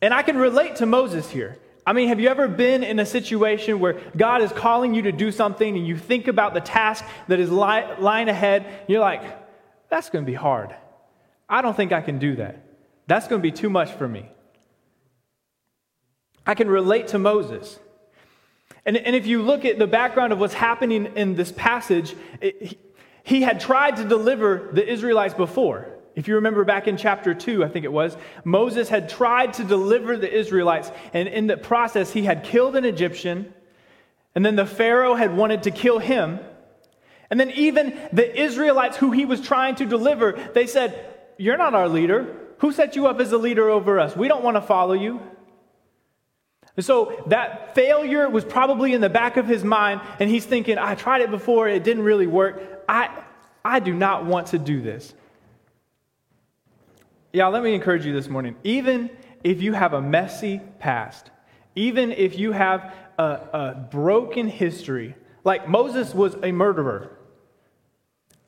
And 0.01 0.15
I 0.15 0.23
can 0.23 0.39
relate 0.39 0.77
to 0.77 0.87
Moses 0.87 1.29
here. 1.29 1.59
I 1.87 1.93
mean, 1.93 2.09
have 2.09 2.19
you 2.19 2.31
ever 2.31 2.49
been 2.49 2.83
in 2.83 2.99
a 2.99 3.05
situation 3.05 3.79
where 3.79 4.01
God 4.17 4.41
is 4.41 4.51
calling 4.51 4.95
you 4.95 5.03
to 5.03 5.13
do 5.13 5.31
something 5.31 5.77
and 5.77 5.87
you 5.87 5.99
think 5.99 6.29
about 6.29 6.55
the 6.55 6.63
task 6.63 7.05
that 7.29 7.41
is 7.41 7.51
li- 7.51 7.85
lying 7.99 8.31
ahead? 8.31 8.85
You're 8.89 9.01
like, 9.01 9.23
that's 9.91 10.09
going 10.09 10.25
to 10.25 10.31
be 10.31 10.35
hard. 10.35 10.75
I 11.47 11.61
don't 11.61 11.77
think 11.77 11.93
I 11.93 12.01
can 12.01 12.19
do 12.19 12.37
that. 12.37 12.65
That's 13.07 13.29
going 13.29 13.43
to 13.43 13.47
be 13.47 13.53
too 13.53 13.69
much 13.69 13.93
for 13.93 14.09
me. 14.09 14.31
I 16.47 16.55
can 16.55 16.69
relate 16.69 17.09
to 17.09 17.19
Moses. 17.19 17.79
And, 18.87 18.97
and 18.97 19.17
if 19.17 19.27
you 19.27 19.43
look 19.43 19.65
at 19.65 19.79
the 19.79 19.87
background 19.87 20.33
of 20.33 20.39
what's 20.39 20.55
happening 20.55 21.07
in 21.17 21.35
this 21.35 21.53
passage, 21.53 22.15
it, 22.41 22.63
he, 22.63 22.79
he 23.23 23.43
had 23.43 23.61
tried 23.61 23.97
to 23.97 24.05
deliver 24.05 24.69
the 24.73 24.87
Israelites 24.87 25.35
before. 25.35 25.89
If 26.15 26.29
you 26.29 26.37
remember 26.37 26.65
back 26.65 26.87
in 26.87 26.97
chapter 26.97 27.35
2, 27.35 27.65
I 27.65 27.69
think 27.69 27.85
it 27.85 27.93
was, 27.93 28.17
Moses 28.45 28.89
had 28.89 29.09
tried 29.09 29.55
to 29.55 29.65
deliver 29.65 30.17
the 30.17 30.33
Israelites, 30.33 30.93
and 31.13 31.27
in 31.29 31.47
the 31.47 31.57
process, 31.57 32.13
he 32.13 32.23
had 32.23 32.45
killed 32.45 32.77
an 32.77 32.85
Egyptian, 32.85 33.53
and 34.35 34.45
then 34.45 34.55
the 34.55 34.67
Pharaoh 34.67 35.15
had 35.15 35.37
wanted 35.37 35.65
to 35.65 35.71
kill 35.71 35.99
him. 35.99 36.39
And 37.31 37.41
then 37.41 37.51
even 37.53 37.99
the 38.13 38.41
Israelites 38.41 38.97
who 38.97 39.11
he 39.11 39.25
was 39.25 39.41
trying 39.41 39.77
to 39.77 39.87
deliver, 39.87 40.33
they 40.55 40.67
said, 40.67 41.15
You're 41.37 41.57
not 41.57 41.75
our 41.75 41.89
leader. 41.89 42.37
Who 42.59 42.71
set 42.71 42.95
you 42.95 43.07
up 43.09 43.21
as 43.21 43.33
a 43.33 43.39
leader 43.39 43.69
over 43.69 43.99
us? 43.99 44.15
We 44.15 44.29
don't 44.29 44.45
want 44.45 44.57
to 44.57 44.61
follow 44.61 44.95
you. 44.95 45.21
And 46.77 46.85
so 46.85 47.23
that 47.29 47.75
failure 47.75 48.29
was 48.29 48.45
probably 48.45 48.95
in 48.95 49.01
the 49.01 49.09
back 49.09 49.37
of 49.37 49.47
his 49.47 49.63
mind, 49.63 50.01
and 50.19 50.29
he's 50.29 50.45
thinking, 50.45 50.77
I 50.77 50.95
tried 50.95 51.21
it 51.21 51.31
before, 51.31 51.69
it 51.69 51.85
didn't 51.85 52.03
really 52.03 52.27
work. 52.27 52.83
I, 52.89 53.11
I 53.65 53.81
do 53.81 53.95
not 53.95 54.27
want 54.27 54.49
to 54.49 54.59
do 54.59 54.81
this. 54.81 55.15
Yeah, 57.33 57.47
let 57.49 57.63
me 57.63 57.75
encourage 57.75 58.05
you 58.05 58.13
this 58.13 58.29
morning. 58.29 58.57
Even 58.65 59.11
if 59.43 59.63
you 59.63 59.73
have 59.73 59.93
a 59.93 60.01
messy 60.01 60.61
past, 60.79 61.31
even 61.75 62.13
if 62.13 62.39
you 62.39 62.53
have 62.53 62.95
a, 63.19 63.23
a 63.25 63.89
broken 63.91 64.49
history, 64.49 65.15
like 65.45 65.69
Moses 65.69 66.15
was 66.15 66.37
a 66.43 66.53
murderer, 66.53 67.19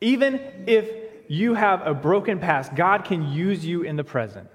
even 0.01 0.41
if 0.67 0.91
you 1.29 1.55
have 1.55 1.87
a 1.87 1.95
broken 1.95 2.39
past, 2.39 2.75
God 2.75 3.05
can 3.05 3.33
use 3.33 3.65
you 3.65 3.83
in 3.83 3.97
the 3.97 4.05
present. 4.05 4.49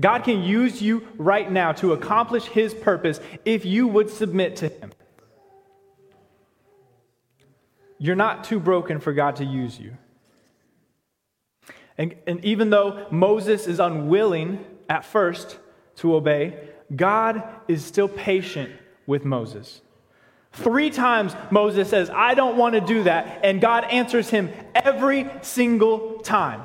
God 0.00 0.24
can 0.24 0.42
use 0.42 0.82
you 0.82 1.06
right 1.16 1.50
now 1.50 1.72
to 1.72 1.92
accomplish 1.92 2.44
his 2.44 2.74
purpose 2.74 3.18
if 3.44 3.64
you 3.64 3.86
would 3.88 4.10
submit 4.10 4.56
to 4.56 4.68
him. 4.68 4.92
You're 7.98 8.16
not 8.16 8.44
too 8.44 8.60
broken 8.60 9.00
for 9.00 9.12
God 9.12 9.36
to 9.36 9.44
use 9.44 9.80
you. 9.80 9.96
And, 11.96 12.14
and 12.26 12.44
even 12.44 12.68
though 12.68 13.06
Moses 13.10 13.66
is 13.66 13.80
unwilling 13.80 14.64
at 14.88 15.04
first 15.04 15.58
to 15.96 16.14
obey, 16.14 16.68
God 16.94 17.42
is 17.68 17.84
still 17.84 18.08
patient 18.08 18.70
with 19.06 19.24
Moses. 19.24 19.80
Three 20.52 20.90
times 20.90 21.34
Moses 21.50 21.88
says, 21.88 22.10
I 22.10 22.34
don't 22.34 22.56
want 22.56 22.74
to 22.74 22.80
do 22.82 23.04
that. 23.04 23.40
And 23.42 23.60
God 23.60 23.84
answers 23.84 24.28
him 24.28 24.50
every 24.74 25.30
single 25.40 26.18
time. 26.20 26.62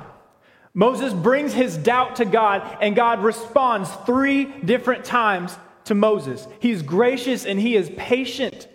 Moses 0.74 1.12
brings 1.12 1.52
his 1.52 1.76
doubt 1.76 2.16
to 2.16 2.24
God, 2.24 2.78
and 2.80 2.96
God 2.96 3.22
responds 3.22 3.90
three 4.06 4.44
different 4.44 5.04
times 5.04 5.56
to 5.84 5.94
Moses. 5.94 6.46
He's 6.60 6.82
gracious 6.82 7.44
and 7.44 7.60
he 7.60 7.76
is 7.76 7.90
patient. 7.96 8.68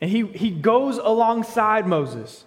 And 0.00 0.10
he, 0.10 0.26
he 0.26 0.50
goes 0.50 0.98
alongside 0.98 1.86
Moses. 1.86 2.44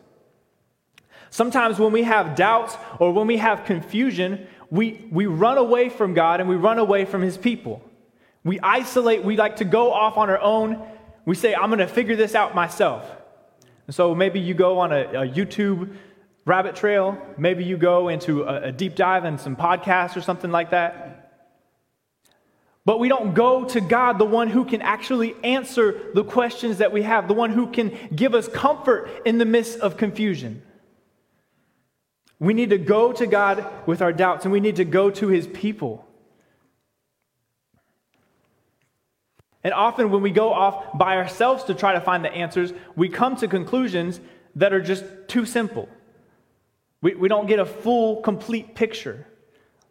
Sometimes 1.30 1.80
when 1.80 1.92
we 1.92 2.04
have 2.04 2.36
doubts 2.36 2.78
or 3.00 3.12
when 3.14 3.28
we 3.28 3.38
have 3.38 3.66
confusion, 3.66 4.48
we, 4.70 5.06
we 5.12 5.26
run 5.26 5.58
away 5.58 5.90
from 5.90 6.14
God 6.14 6.40
and 6.40 6.50
we 6.50 6.56
run 6.56 6.78
away 6.78 7.06
from 7.06 7.22
His 7.22 7.38
people. 7.38 7.82
We 8.44 8.60
isolate, 8.60 9.24
we 9.24 9.38
like 9.38 9.58
to 9.58 9.66
go 9.66 9.94
off 9.94 10.18
on 10.18 10.30
our 10.30 10.40
own. 10.40 10.82
We 11.26 11.36
say, 11.36 11.54
I'm 11.54 11.70
going 11.70 11.80
to 11.80 11.88
figure 11.88 12.16
this 12.16 12.36
out 12.36 12.56
myself. 12.56 13.10
And 13.88 13.96
so 13.96 14.16
maybe 14.16 14.40
you 14.40 14.54
go 14.54 14.80
on 14.80 14.92
a, 14.92 15.02
a 15.02 15.28
YouTube 15.28 15.96
rabbit 16.46 16.76
trail, 16.76 17.18
maybe 17.38 17.64
you 17.64 17.78
go 17.78 18.08
into 18.08 18.44
a, 18.44 18.70
a 18.70 18.72
deep 18.72 18.96
dive 18.96 19.26
in 19.26 19.38
some 19.38 19.56
podcasts 19.56 20.16
or 20.16 20.22
something 20.22 20.52
like 20.52 20.72
that. 20.72 21.22
But 22.84 23.00
we 23.00 23.10
don't 23.10 23.36
go 23.36 23.66
to 23.66 23.80
God, 23.80 24.18
the 24.18 24.26
one 24.26 24.48
who 24.48 24.66
can 24.66 24.82
actually 24.82 25.36
answer 25.44 26.12
the 26.16 26.24
questions 26.24 26.80
that 26.80 26.92
we 26.92 27.04
have, 27.04 27.28
the 27.28 27.36
one 27.36 27.52
who 27.52 27.68
can 27.68 27.96
give 28.16 28.34
us 28.34 28.48
comfort 28.48 29.10
in 29.24 29.38
the 29.38 29.46
midst 29.46 29.80
of 29.80 29.98
confusion. 29.98 30.64
We 32.40 32.56
need 32.56 32.72
to 32.72 32.80
go 32.80 33.14
to 33.14 33.28
God 33.28 33.68
with 33.86 34.02
our 34.02 34.12
doubts 34.12 34.46
and 34.46 34.52
we 34.52 34.60
need 34.60 34.78
to 34.78 34.86
go 34.86 35.12
to 35.12 35.28
his 35.28 35.46
people. 35.46 36.08
And 39.64 39.76
often, 39.76 40.10
when 40.10 40.24
we 40.24 40.32
go 40.32 40.52
off 40.52 40.98
by 40.98 41.18
ourselves 41.18 41.66
to 41.66 41.76
try 41.76 41.94
to 41.94 42.02
find 42.02 42.26
the 42.26 42.34
answers, 42.34 42.74
we 42.96 43.10
come 43.10 43.36
to 43.38 43.48
conclusions 43.48 44.20
that 44.56 44.74
are 44.74 44.82
just 44.82 45.04
too 45.28 45.46
simple. 45.46 45.88
We, 47.02 47.16
we 47.16 47.28
don't 47.28 47.48
get 47.48 47.60
a 47.60 47.66
full, 47.66 48.22
complete 48.22 48.76
picture. 48.76 49.26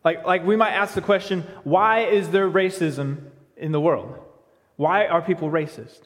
Like, 0.04 0.24
like 0.24 0.44
we 0.44 0.56
might 0.56 0.72
ask 0.72 0.94
the 0.94 1.02
question 1.02 1.44
why 1.64 2.00
is 2.00 2.30
there 2.30 2.48
racism 2.48 3.30
in 3.56 3.72
the 3.72 3.80
world? 3.80 4.18
Why 4.76 5.06
are 5.06 5.20
people 5.20 5.50
racist? 5.50 6.00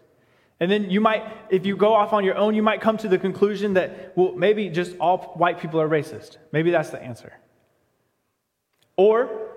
And 0.60 0.70
then 0.70 0.90
you 0.90 1.00
might, 1.00 1.24
if 1.50 1.66
you 1.66 1.76
go 1.76 1.92
off 1.94 2.12
on 2.12 2.24
your 2.24 2.36
own, 2.36 2.54
you 2.54 2.62
might 2.62 2.80
come 2.80 2.96
to 2.98 3.08
the 3.08 3.18
conclusion 3.18 3.74
that, 3.74 4.16
well, 4.16 4.32
maybe 4.34 4.68
just 4.68 4.96
all 4.98 5.18
white 5.36 5.60
people 5.60 5.80
are 5.80 5.88
racist. 5.88 6.38
Maybe 6.52 6.70
that's 6.70 6.90
the 6.90 7.02
answer. 7.02 7.32
Or 8.96 9.50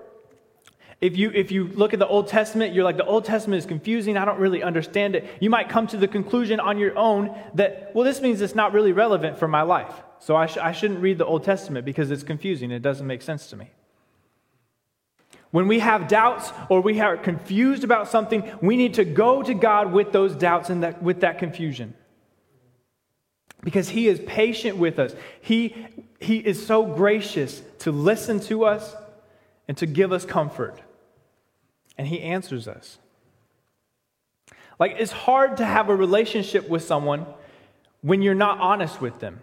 if 1.00 1.16
you, 1.16 1.32
if 1.32 1.52
you 1.52 1.68
look 1.68 1.94
at 1.94 2.00
the 2.00 2.08
Old 2.08 2.28
Testament, 2.28 2.74
you're 2.74 2.84
like, 2.84 2.98
the 2.98 3.06
Old 3.06 3.26
Testament 3.26 3.60
is 3.60 3.68
confusing. 3.68 4.18
I 4.18 4.26
don't 4.26 4.40
really 4.40 4.64
understand 4.64 5.16
it. 5.16 5.26
You 5.40 5.52
might 5.52 5.70
come 5.70 5.86
to 5.88 5.98
the 5.98 6.08
conclusion 6.08 6.60
on 6.60 6.80
your 6.80 6.98
own 6.98 7.36
that, 7.54 7.92
well, 7.94 8.04
this 8.04 8.20
means 8.20 8.42
it's 8.42 8.56
not 8.56 8.74
really 8.74 8.92
relevant 8.92 9.38
for 9.38 9.48
my 9.48 9.62
life. 9.62 9.94
So 10.20 10.36
I, 10.36 10.46
sh- 10.48 10.58
I 10.58 10.72
shouldn't 10.72 11.00
read 11.00 11.18
the 11.18 11.26
Old 11.26 11.44
Testament 11.44 11.86
because 11.86 12.12
it's 12.12 12.24
confusing. 12.24 12.72
It 12.72 12.82
doesn't 12.82 13.06
make 13.06 13.22
sense 13.22 13.48
to 13.48 13.56
me. 13.56 13.72
When 15.52 15.68
we 15.68 15.80
have 15.80 16.08
doubts 16.08 16.52
or 16.70 16.82
we 16.82 17.00
are 17.00 17.16
confused 17.16 17.84
about 17.84 18.10
something, 18.10 18.50
we 18.62 18.76
need 18.76 18.96
to 18.96 19.06
go 19.06 19.42
to 19.42 19.54
God 19.54 19.94
with 19.94 20.12
those 20.12 20.36
doubts 20.36 20.70
and 20.70 20.84
that, 20.84 21.02
with 21.02 21.22
that 21.22 21.40
confusion. 21.40 21.94
Because 23.64 23.90
He 23.90 24.08
is 24.08 24.20
patient 24.26 24.78
with 24.78 25.00
us. 25.00 25.16
He, 25.42 25.88
he 26.20 26.38
is 26.38 26.66
so 26.66 26.86
gracious 26.86 27.62
to 27.80 27.92
listen 27.92 28.40
to 28.42 28.66
us 28.66 28.96
and 29.68 29.78
to 29.78 29.86
give 29.86 30.12
us 30.12 30.26
comfort. 30.26 30.80
And 31.98 32.08
He 32.08 32.22
answers 32.22 32.68
us. 32.68 33.00
Like, 34.80 34.96
it's 35.00 35.12
hard 35.12 35.58
to 35.58 35.66
have 35.66 35.90
a 35.90 35.96
relationship 35.96 36.70
with 36.70 36.84
someone 36.84 37.26
when 38.02 38.22
you're 38.22 38.36
not 38.36 38.60
honest 38.60 39.02
with 39.02 39.20
them. 39.20 39.42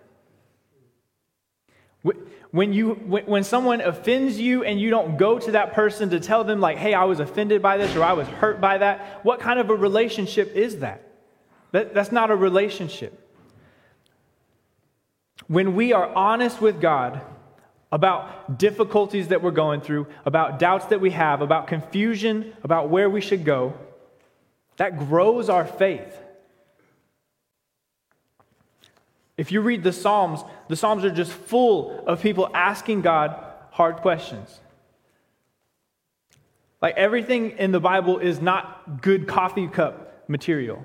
When, 2.51 2.73
you, 2.73 2.95
when 2.95 3.43
someone 3.43 3.81
offends 3.81 4.39
you 4.39 4.63
and 4.63 4.81
you 4.81 4.91
don't 4.91 5.17
go 5.17 5.41
to 5.41 5.51
that 5.53 5.73
person 5.73 6.11
to 6.11 6.21
tell 6.21 6.45
them, 6.45 6.61
like, 6.61 6.77
hey, 6.77 6.95
I 6.95 7.05
was 7.05 7.19
offended 7.19 7.63
by 7.63 7.79
this 7.79 7.97
or 7.97 8.05
I 8.05 8.13
was 8.13 8.29
hurt 8.29 8.61
by 8.61 8.79
that, 8.79 9.25
what 9.25 9.41
kind 9.41 9.59
of 9.59 9.71
a 9.71 9.75
relationship 9.75 10.55
is 10.55 10.79
that? 10.79 11.03
that 11.73 11.93
that's 11.93 12.13
not 12.13 12.31
a 12.31 12.37
relationship. 12.37 13.21
When 15.49 15.75
we 15.75 15.93
are 15.93 16.07
honest 16.15 16.61
with 16.61 16.81
God 16.81 17.21
about 17.91 18.59
difficulties 18.59 19.29
that 19.29 19.43
we're 19.43 19.51
going 19.51 19.81
through, 19.81 20.07
about 20.25 20.61
doubts 20.61 20.87
that 20.87 21.01
we 21.01 21.11
have, 21.11 21.41
about 21.41 21.67
confusion, 21.67 22.53
about 22.63 22.91
where 22.91 23.11
we 23.11 23.21
should 23.21 23.45
go, 23.45 23.75
that 24.77 24.99
grows 24.99 25.49
our 25.49 25.67
faith. 25.67 26.17
If 29.37 29.51
you 29.51 29.61
read 29.61 29.83
the 29.83 29.93
Psalms, 29.93 30.41
the 30.69 30.77
Psalms 30.77 31.05
are 31.05 31.11
just 31.11 31.33
full 31.33 32.05
of 32.07 32.23
people 32.23 32.49
asking 32.55 33.03
God 33.03 33.35
hard 33.71 33.97
questions. 33.97 34.61
Like 36.81 36.97
everything 36.97 37.53
in 37.53 37.73
the 37.73 37.81
Bible 37.81 38.19
is 38.19 38.41
not 38.41 39.01
good 39.01 39.27
coffee 39.27 39.67
cup 39.67 40.29
material. 40.29 40.85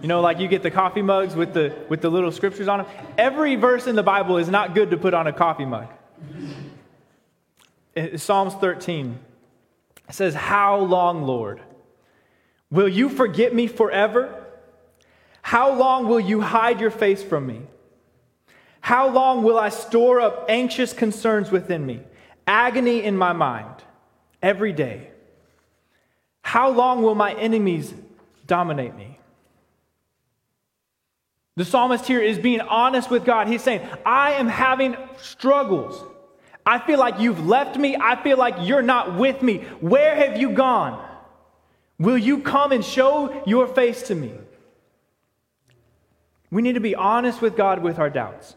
You 0.00 0.08
know, 0.08 0.20
like 0.20 0.38
you 0.38 0.48
get 0.48 0.62
the 0.62 0.70
coffee 0.70 1.02
mugs 1.02 1.34
with 1.34 1.52
the, 1.52 1.74
with 1.88 2.00
the 2.00 2.10
little 2.10 2.32
scriptures 2.32 2.68
on 2.68 2.80
them. 2.80 2.86
Every 3.18 3.56
verse 3.56 3.86
in 3.86 3.96
the 3.96 4.02
Bible 4.02 4.38
is 4.38 4.48
not 4.48 4.74
good 4.74 4.90
to 4.90 4.96
put 4.96 5.12
on 5.12 5.26
a 5.26 5.32
coffee 5.32 5.66
mug. 5.66 5.88
Psalms 8.16 8.54
13 8.54 9.18
says, 10.10 10.34
How 10.34 10.78
long, 10.78 11.22
Lord? 11.22 11.60
Will 12.70 12.88
you 12.88 13.08
forget 13.08 13.54
me 13.54 13.66
forever? 13.66 14.46
How 15.42 15.72
long 15.74 16.06
will 16.06 16.20
you 16.20 16.40
hide 16.40 16.80
your 16.80 16.90
face 16.90 17.22
from 17.22 17.46
me? 17.46 17.62
How 18.80 19.08
long 19.08 19.42
will 19.42 19.58
I 19.58 19.68
store 19.68 20.20
up 20.20 20.46
anxious 20.48 20.92
concerns 20.92 21.50
within 21.50 21.84
me, 21.84 22.00
agony 22.46 23.02
in 23.02 23.16
my 23.16 23.32
mind 23.32 23.74
every 24.42 24.72
day? 24.72 25.10
How 26.42 26.70
long 26.70 27.02
will 27.02 27.14
my 27.14 27.32
enemies 27.34 27.92
dominate 28.46 28.96
me? 28.96 29.18
The 31.56 31.64
psalmist 31.64 32.06
here 32.06 32.22
is 32.22 32.38
being 32.38 32.62
honest 32.62 33.10
with 33.10 33.24
God. 33.24 33.46
He's 33.46 33.62
saying, 33.62 33.86
I 34.06 34.32
am 34.32 34.48
having 34.48 34.96
struggles. 35.20 36.02
I 36.64 36.78
feel 36.78 36.98
like 36.98 37.20
you've 37.20 37.46
left 37.46 37.76
me. 37.76 37.96
I 37.96 38.20
feel 38.22 38.38
like 38.38 38.54
you're 38.60 38.82
not 38.82 39.18
with 39.18 39.42
me. 39.42 39.58
Where 39.80 40.14
have 40.14 40.38
you 40.38 40.50
gone? 40.50 41.06
Will 41.98 42.16
you 42.16 42.38
come 42.40 42.72
and 42.72 42.82
show 42.82 43.42
your 43.46 43.66
face 43.66 44.04
to 44.04 44.14
me? 44.14 44.32
We 46.50 46.62
need 46.62 46.74
to 46.74 46.80
be 46.80 46.94
honest 46.94 47.42
with 47.42 47.56
God 47.56 47.82
with 47.82 47.98
our 47.98 48.08
doubts 48.08 48.54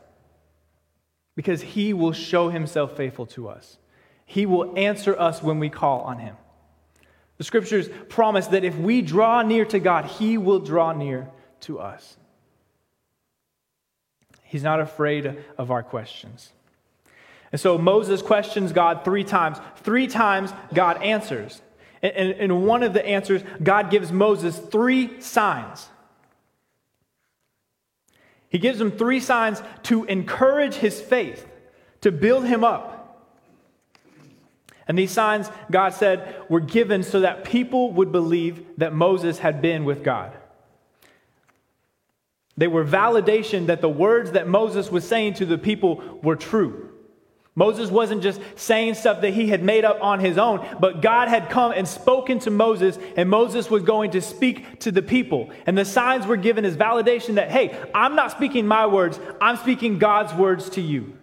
because 1.36 1.62
He 1.62 1.94
will 1.94 2.13
show 2.13 2.50
Himself 2.50 2.96
faithful 2.96 3.25
to 3.28 3.48
us. 3.48 3.78
He 4.25 4.46
will 4.46 4.78
answer 4.78 5.18
us 5.20 5.44
when 5.44 5.60
we 5.60 5.70
call 5.70 6.02
on 6.02 6.20
Him. 6.20 6.36
The 7.38 7.44
scriptures 7.44 7.90
promise 8.10 8.48
that 8.48 8.63
if 8.63 8.78
we 8.78 9.02
draw 9.02 9.42
near 9.42 9.66
to 9.66 9.80
God, 9.80 10.06
He 10.06 10.38
will 10.38 10.60
draw 10.60 10.94
near 10.94 11.30
to 11.62 11.80
us. 11.80 12.18
He's 14.44 14.63
not 14.63 14.80
afraid 14.80 15.44
of 15.58 15.72
our 15.72 15.82
questions. 15.82 16.52
And 17.52 17.60
so 17.60 17.78
Moses 17.78 18.22
questions 18.22 18.72
God 18.72 19.04
three 19.04 19.24
times. 19.24 19.58
Three 19.78 20.08
times, 20.08 20.52
God 20.74 21.02
answers. 21.02 21.62
And 22.02 22.32
in 22.34 22.63
one 22.63 22.84
of 22.84 22.94
the 22.94 23.06
answers, 23.06 23.44
God 23.62 23.90
gives 23.90 24.12
Moses 24.12 24.58
three 24.58 25.22
signs. 25.22 25.88
He 28.53 28.60
gives 28.60 28.79
him 28.79 28.91
three 28.91 29.19
signs 29.19 29.63
to 29.83 30.05
encourage 30.05 30.75
his 30.75 31.01
faith, 31.01 31.48
to 32.01 32.12
build 32.12 32.45
him 32.45 32.63
up. 32.63 33.33
And 34.88 34.95
these 34.95 35.10
signs, 35.10 35.50
God 35.72 35.95
said, 35.95 36.36
were 36.50 36.60
given 36.60 37.01
so 37.01 37.22
that 37.22 37.45
people 37.45 37.91
would 37.93 38.12
believe 38.12 38.63
that 38.77 38.93
Moses 38.93 39.39
had 39.39 39.60
been 39.60 39.86
with 39.86 40.03
God. 40.03 40.38
They 42.55 42.67
were 42.67 42.86
validation 42.86 43.65
that 43.65 43.81
the 43.81 43.89
words 43.89 44.33
that 44.33 44.48
Moses 44.48 44.91
was 44.91 45.07
saying 45.07 45.33
to 45.36 45.48
the 45.48 45.57
people 45.57 46.19
were 46.22 46.36
true. 46.36 46.92
Moses 47.55 47.91
wasn't 47.91 48.24
just 48.24 48.41
saying 48.55 48.95
stuff 48.95 49.22
that 49.22 49.31
he 49.31 49.48
had 49.48 49.62
made 49.62 49.86
up 49.86 50.00
on 50.01 50.19
his 50.19 50.39
own, 50.39 50.65
but 50.79 51.01
God 51.01 51.27
had 51.27 51.51
come 51.51 51.72
and 51.72 51.88
spoken 51.88 52.39
to 52.39 52.50
Moses, 52.50 52.98
and 53.15 53.29
Moses 53.29 53.69
was 53.69 53.83
going 53.83 54.12
to 54.12 54.22
speak 54.22 54.79
to 54.79 54.91
the 54.91 55.03
people. 55.03 55.51
And 55.67 55.77
the 55.77 55.86
signs 55.86 56.25
were 56.25 56.38
given 56.38 56.65
as 56.65 56.75
validation 56.75 57.36
that, 57.36 57.51
hey, 57.51 57.79
I'm 57.93 58.15
not 58.15 58.31
speaking 58.31 58.65
my 58.65 58.88
words, 58.88 59.19
I'm 59.39 59.57
speaking 59.57 60.00
God's 60.00 60.33
words 60.33 60.72
to 60.72 60.81
you. 60.81 61.15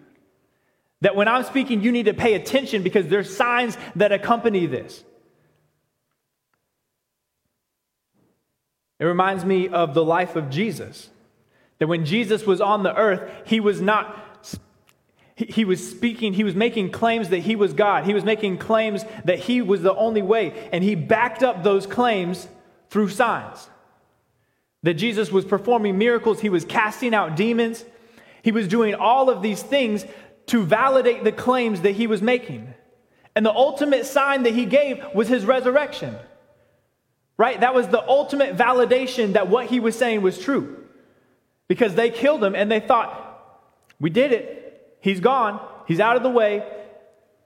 That 1.01 1.15
when 1.15 1.27
I'm 1.27 1.43
speaking, 1.43 1.81
you 1.81 1.91
need 1.91 2.05
to 2.05 2.13
pay 2.13 2.35
attention 2.35 2.83
because 2.83 3.07
there's 3.07 3.35
signs 3.35 3.77
that 3.97 4.13
accompany 4.13 4.67
this. 4.67 5.03
It 8.99 9.05
reminds 9.05 9.43
me 9.43 9.67
of 9.67 9.95
the 9.95 10.05
life 10.05 10.35
of 10.35 10.49
Jesus. 10.49 11.09
That 11.79 11.87
when 11.87 12.05
Jesus 12.05 12.45
was 12.45 12.61
on 12.61 12.83
the 12.83 12.95
earth, 12.95 13.29
he 13.45 13.59
was 13.59 13.81
not 13.81 14.30
he 15.45 15.65
was 15.65 15.89
speaking, 15.89 16.33
he 16.33 16.43
was 16.43 16.55
making 16.55 16.91
claims 16.91 17.29
that 17.29 17.39
he 17.39 17.55
was 17.55 17.73
God. 17.73 18.05
He 18.05 18.13
was 18.13 18.23
making 18.23 18.57
claims 18.57 19.05
that 19.25 19.39
he 19.39 19.61
was 19.61 19.81
the 19.81 19.95
only 19.95 20.21
way. 20.21 20.69
And 20.71 20.83
he 20.83 20.95
backed 20.95 21.43
up 21.43 21.63
those 21.63 21.87
claims 21.87 22.47
through 22.89 23.09
signs. 23.09 23.69
That 24.83 24.95
Jesus 24.95 25.31
was 25.31 25.45
performing 25.45 25.97
miracles, 25.97 26.41
he 26.41 26.49
was 26.49 26.65
casting 26.65 27.13
out 27.13 27.35
demons, 27.35 27.85
he 28.41 28.51
was 28.51 28.67
doing 28.67 28.95
all 28.95 29.29
of 29.29 29.41
these 29.41 29.61
things 29.61 30.05
to 30.47 30.63
validate 30.63 31.23
the 31.23 31.31
claims 31.31 31.81
that 31.81 31.91
he 31.91 32.07
was 32.07 32.21
making. 32.21 32.73
And 33.35 33.45
the 33.45 33.53
ultimate 33.53 34.05
sign 34.05 34.43
that 34.43 34.53
he 34.53 34.65
gave 34.65 35.03
was 35.13 35.27
his 35.27 35.45
resurrection. 35.45 36.15
Right? 37.37 37.59
That 37.59 37.73
was 37.73 37.87
the 37.87 38.01
ultimate 38.07 38.57
validation 38.57 39.33
that 39.33 39.47
what 39.47 39.67
he 39.67 39.79
was 39.79 39.97
saying 39.97 40.21
was 40.21 40.37
true. 40.37 40.83
Because 41.67 41.95
they 41.95 42.09
killed 42.09 42.43
him 42.43 42.55
and 42.55 42.69
they 42.69 42.79
thought, 42.79 43.19
we 43.99 44.09
did 44.09 44.31
it. 44.31 44.61
He's 45.01 45.19
gone. 45.19 45.59
He's 45.87 45.99
out 45.99 46.15
of 46.15 46.23
the 46.23 46.29
way. 46.29 46.63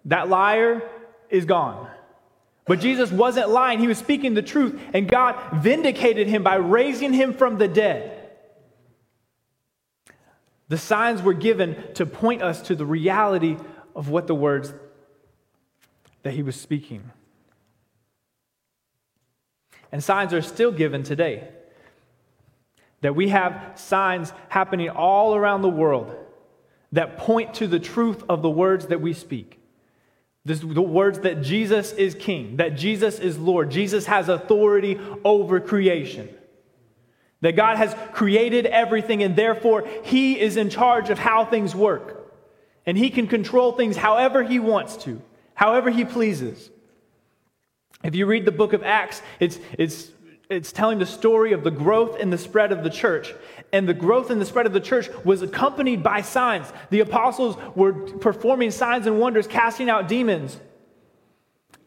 That 0.05 0.29
liar 0.29 0.87
is 1.29 1.45
gone. 1.45 1.89
But 2.65 2.79
Jesus 2.79 3.11
wasn't 3.11 3.49
lying. 3.49 3.79
He 3.79 3.87
was 3.87 3.97
speaking 3.97 4.33
the 4.33 4.41
truth, 4.41 4.79
and 4.93 5.07
God 5.07 5.35
vindicated 5.63 6.27
him 6.27 6.43
by 6.43 6.55
raising 6.55 7.13
him 7.13 7.33
from 7.33 7.57
the 7.57 7.67
dead. 7.67 8.11
The 10.67 10.77
signs 10.77 11.21
were 11.21 11.33
given 11.33 11.77
to 11.93 12.05
point 12.05 12.41
us 12.41 12.63
to 12.63 12.75
the 12.75 12.85
reality 12.85 13.57
of 13.95 14.09
what 14.09 14.27
the 14.27 14.35
words 14.35 14.73
that 16.23 16.33
he 16.33 16.41
was 16.41 16.59
speaking. 16.59 17.11
And 19.91 20.03
signs 20.03 20.33
are 20.33 20.41
still 20.41 20.71
given 20.71 21.03
today. 21.03 21.47
That 23.01 23.15
we 23.15 23.29
have 23.29 23.73
signs 23.75 24.33
happening 24.49 24.89
all 24.89 25.35
around 25.35 25.61
the 25.61 25.69
world 25.69 26.24
that 26.95 27.17
point 27.17 27.53
to 27.55 27.67
the 27.67 27.79
truth 27.79 28.23
of 28.27 28.41
the 28.41 28.49
words 28.49 28.87
that 28.87 29.01
we 29.01 29.13
speak. 29.13 29.59
This, 30.45 30.59
the 30.59 30.81
words 30.81 31.19
that 31.19 31.41
Jesus 31.41 31.91
is 31.93 32.15
king, 32.15 32.57
that 32.57 32.75
Jesus 32.75 33.19
is 33.19 33.37
Lord, 33.37 33.71
Jesus 33.71 34.05
has 34.05 34.29
authority 34.29 34.99
over 35.23 35.59
creation. 35.59 36.29
That 37.41 37.55
God 37.55 37.77
has 37.77 37.95
created 38.13 38.65
everything 38.65 39.23
and 39.23 39.35
therefore 39.35 39.87
He 40.03 40.39
is 40.39 40.55
in 40.55 40.69
charge 40.69 41.09
of 41.09 41.19
how 41.19 41.45
things 41.45 41.75
work. 41.75 42.33
And 42.85 42.97
He 42.97 43.09
can 43.09 43.27
control 43.27 43.71
things 43.73 43.97
however 43.97 44.43
He 44.43 44.59
wants 44.59 44.97
to, 44.97 45.21
however 45.53 45.89
He 45.89 46.05
pleases. 46.05 46.69
If 48.03 48.15
you 48.15 48.25
read 48.25 48.45
the 48.45 48.51
book 48.51 48.73
of 48.73 48.83
Acts, 48.83 49.21
it's, 49.39 49.59
it's 49.77 50.11
it's 50.49 50.71
telling 50.71 50.99
the 50.99 51.05
story 51.05 51.53
of 51.53 51.63
the 51.63 51.71
growth 51.71 52.19
and 52.19 52.31
the 52.31 52.37
spread 52.37 52.71
of 52.71 52.83
the 52.83 52.89
church. 52.89 53.33
And 53.73 53.89
the 53.89 53.93
growth 53.93 54.29
and 54.29 54.39
the 54.39 54.45
spread 54.45 54.65
of 54.65 54.73
the 54.73 54.79
church 54.79 55.09
was 55.23 55.41
accompanied 55.41 56.03
by 56.03 56.21
signs. 56.21 56.71
The 56.91 56.99
apostles 56.99 57.57
were 57.75 57.93
performing 57.93 58.71
signs 58.71 59.07
and 59.07 59.19
wonders, 59.19 59.47
casting 59.47 59.89
out 59.89 60.07
demons. 60.07 60.59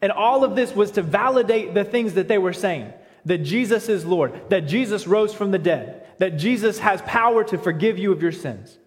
And 0.01 0.11
all 0.11 0.43
of 0.43 0.55
this 0.55 0.75
was 0.75 0.91
to 0.91 1.01
validate 1.01 1.73
the 1.73 1.83
things 1.83 2.13
that 2.15 2.27
they 2.27 2.37
were 2.37 2.53
saying 2.53 2.93
that 3.25 3.39
Jesus 3.39 3.89
is 3.89 4.05
Lord, 4.05 4.49
that 4.49 4.61
Jesus 4.61 5.05
rose 5.05 5.33
from 5.33 5.51
the 5.51 5.59
dead, 5.59 6.07
that 6.19 6.37
Jesus 6.37 6.79
has 6.79 7.01
power 7.03 7.43
to 7.43 7.57
forgive 7.57 7.97
you 7.97 8.11
of 8.11 8.21
your 8.21 8.31
sins. 8.31 8.77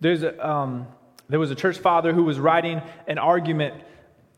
There's 0.00 0.22
a, 0.22 0.48
um, 0.48 0.86
there 1.28 1.38
was 1.38 1.50
a 1.50 1.54
church 1.54 1.78
father 1.78 2.12
who 2.12 2.24
was 2.24 2.38
writing 2.38 2.80
an 3.06 3.18
argument 3.18 3.74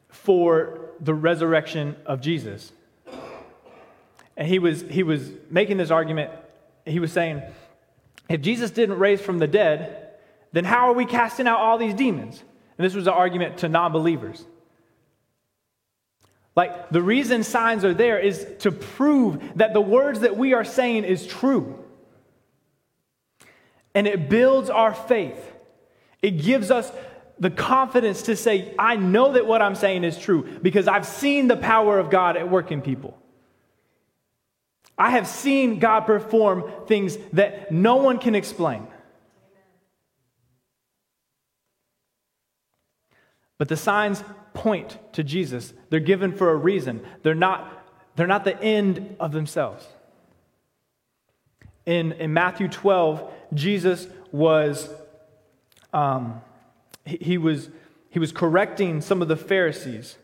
for 0.09 0.82
the 1.03 1.15
resurrection 1.15 1.97
of 2.07 2.21
Jesus. 2.21 2.73
And 4.37 4.49
he 4.49 4.59
was, 4.59 4.83
he 4.83 5.03
was 5.03 5.31
making 5.51 5.77
this 5.77 5.91
argument. 5.91 6.31
He 6.87 7.01
was 7.01 7.12
saying, 7.12 7.43
if 8.29 8.41
Jesus 8.41 8.71
didn't 8.71 8.99
raise 8.99 9.21
from 9.21 9.38
the 9.38 9.47
dead, 9.47 10.11
then 10.53 10.65
how 10.65 10.88
are 10.88 10.95
we 10.95 11.05
casting 11.05 11.47
out 11.47 11.59
all 11.59 11.77
these 11.77 11.95
demons? 11.95 12.43
And 12.79 12.85
this 12.85 12.95
was 12.95 13.07
an 13.07 13.12
argument 13.12 13.59
to 13.59 13.69
non 13.69 13.93
believers. 13.93 14.45
Like, 16.55 16.91
the 16.91 17.03
reason 17.03 17.45
signs 17.45 17.85
are 17.85 17.95
there 17.95 18.19
is 18.19 18.47
to 18.61 18.71
prove 18.71 19.43
that 19.57 19.73
the 19.73 19.81
words 19.81 20.21
that 20.21 20.37
we 20.37 20.53
are 20.53 20.65
saying 20.65 21.05
is 21.05 21.27
true. 21.27 21.79
And 23.95 24.07
it 24.07 24.29
builds 24.29 24.71
our 24.71 24.95
faith. 24.95 25.53
It 26.21 26.43
gives 26.43 26.71
us 26.71 26.91
the 27.42 27.50
confidence 27.50 28.22
to 28.22 28.37
say, 28.37 28.72
I 28.78 28.94
know 28.94 29.33
that 29.33 29.48
what 29.48 29.61
I'm 29.61 29.74
saying 29.74 30.05
is 30.05 30.16
true 30.16 30.46
because 30.62 30.87
I've 30.87 31.05
seen 31.05 31.48
the 31.48 31.57
power 31.57 31.98
of 31.98 32.09
God 32.09 32.37
at 32.37 32.48
work 32.48 32.70
in 32.70 32.81
people. 32.81 33.18
I 34.96 35.11
have 35.11 35.26
seen 35.26 35.81
God 35.81 36.02
perform 36.02 36.70
things 36.87 37.16
that 37.33 37.72
no 37.72 37.96
one 37.96 38.18
can 38.18 38.37
explain. 38.37 38.87
But 43.59 43.68
the 43.68 43.76
signs 43.76 44.22
point 44.55 44.96
to 45.14 45.24
Jesus. 45.24 45.74
They're 45.90 45.98
given 45.98 46.37
for 46.37 46.52
a 46.52 46.57
reason. 46.57 47.05
They're 47.24 47.35
not, 47.35 47.85
they're 48.14 48.28
not 48.28 48.44
the 48.44 48.62
end 48.62 49.16
of 49.18 49.33
themselves. 49.33 49.85
In, 51.87 52.12
in 52.12 52.33
Matthew 52.33 52.68
12, 52.68 53.28
Jesus 53.52 54.07
was 54.31 54.88
um, 55.92 56.40
he 57.05 57.38
was, 57.38 57.71
he 58.11 58.19
was 58.19 58.33
correcting 58.33 59.01
some 59.01 59.23
of 59.23 59.29
the 59.29 59.37
Pharisees. 59.37 60.17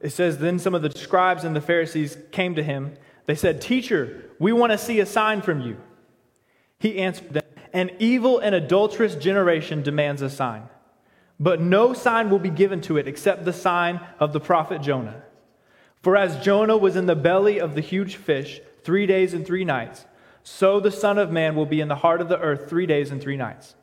It 0.00 0.10
says, 0.10 0.38
Then 0.38 0.58
some 0.58 0.74
of 0.74 0.82
the 0.82 0.90
scribes 0.90 1.44
and 1.44 1.54
the 1.54 1.60
Pharisees 1.60 2.18
came 2.32 2.54
to 2.56 2.62
him. 2.62 2.94
They 3.26 3.34
said, 3.34 3.60
Teacher, 3.60 4.30
we 4.38 4.52
want 4.52 4.72
to 4.72 4.78
see 4.78 5.00
a 5.00 5.06
sign 5.06 5.42
from 5.42 5.60
you. 5.60 5.78
He 6.78 6.98
answered 6.98 7.32
them, 7.32 7.44
An 7.72 7.90
evil 7.98 8.38
and 8.40 8.54
adulterous 8.54 9.14
generation 9.14 9.82
demands 9.82 10.20
a 10.20 10.28
sign, 10.28 10.64
but 11.38 11.60
no 11.60 11.94
sign 11.94 12.28
will 12.28 12.40
be 12.40 12.50
given 12.50 12.80
to 12.82 12.96
it 12.96 13.06
except 13.06 13.44
the 13.44 13.52
sign 13.52 14.00
of 14.18 14.32
the 14.32 14.40
prophet 14.40 14.82
Jonah. 14.82 15.22
For 16.02 16.16
as 16.16 16.44
Jonah 16.44 16.76
was 16.76 16.96
in 16.96 17.06
the 17.06 17.14
belly 17.14 17.60
of 17.60 17.76
the 17.76 17.80
huge 17.80 18.16
fish 18.16 18.60
three 18.82 19.06
days 19.06 19.32
and 19.32 19.46
three 19.46 19.64
nights, 19.64 20.04
so 20.42 20.80
the 20.80 20.90
Son 20.90 21.18
of 21.18 21.30
Man 21.30 21.54
will 21.54 21.66
be 21.66 21.80
in 21.80 21.86
the 21.86 21.94
heart 21.94 22.20
of 22.20 22.28
the 22.28 22.40
earth 22.40 22.68
three 22.68 22.86
days 22.86 23.12
and 23.12 23.22
three 23.22 23.36
nights. 23.36 23.76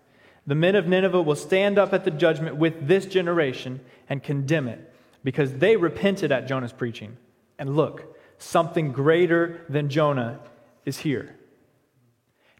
The 0.48 0.56
men 0.56 0.76
of 0.76 0.88
Nineveh 0.88 1.22
will 1.22 1.36
stand 1.36 1.78
up 1.78 1.94
at 1.94 2.06
the 2.06 2.12
judgment 2.12 2.56
with 2.56 2.88
this 2.88 3.06
generation 3.06 3.82
and 4.10 4.24
condemn 4.24 4.68
it 4.68 4.94
because 5.24 5.54
they 5.54 5.76
repented 5.76 6.32
at 6.32 6.48
Jonah's 6.48 6.74
preaching. 6.74 7.18
And 7.58 7.76
look, 7.76 8.16
something 8.38 8.92
greater 8.92 9.66
than 9.70 9.90
Jonah 9.90 10.40
is 10.86 11.00
here. 11.00 11.36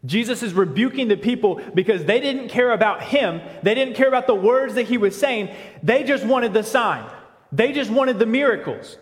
Jesus 0.06 0.42
is 0.42 0.54
rebuking 0.54 1.08
the 1.08 1.16
people 1.16 1.60
because 1.74 2.04
they 2.04 2.20
didn't 2.20 2.48
care 2.48 2.72
about 2.72 3.02
him. 3.02 3.40
They 3.62 3.74
didn't 3.74 3.94
care 3.94 4.08
about 4.08 4.26
the 4.26 4.34
words 4.34 4.74
that 4.74 4.86
he 4.86 4.96
was 4.96 5.18
saying. 5.18 5.54
They 5.82 6.04
just 6.04 6.24
wanted 6.24 6.54
the 6.54 6.62
sign. 6.62 7.10
They 7.52 7.72
just 7.72 7.90
wanted 7.90 8.18
the 8.18 8.26
miracles. 8.26 8.96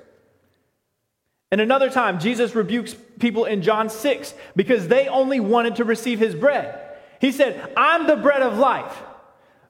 And 1.50 1.60
another 1.60 1.88
time, 1.88 2.18
Jesus 2.18 2.54
rebukes 2.54 2.94
people 3.18 3.44
in 3.44 3.62
John 3.62 3.88
6 3.88 4.34
because 4.56 4.88
they 4.88 5.08
only 5.08 5.40
wanted 5.40 5.76
to 5.76 5.84
receive 5.84 6.18
his 6.18 6.34
bread. 6.34 6.87
He 7.20 7.32
said, 7.32 7.72
I'm 7.76 8.06
the 8.06 8.16
bread 8.16 8.42
of 8.42 8.58
life. 8.58 8.96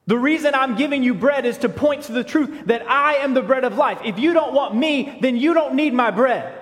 The 0.07 0.17
reason 0.17 0.55
I'm 0.55 0.75
giving 0.75 1.03
you 1.03 1.13
bread 1.13 1.45
is 1.45 1.59
to 1.59 1.69
point 1.69 2.03
to 2.03 2.11
the 2.11 2.23
truth 2.23 2.65
that 2.65 2.89
I 2.89 3.15
am 3.17 3.33
the 3.33 3.43
bread 3.43 3.63
of 3.63 3.77
life. 3.77 3.99
If 4.03 4.17
you 4.17 4.33
don't 4.33 4.53
want 4.53 4.75
me, 4.75 5.17
then 5.21 5.35
you 5.35 5.53
don't 5.53 5.75
need 5.75 5.93
my 5.93 6.09
bread. 6.09 6.55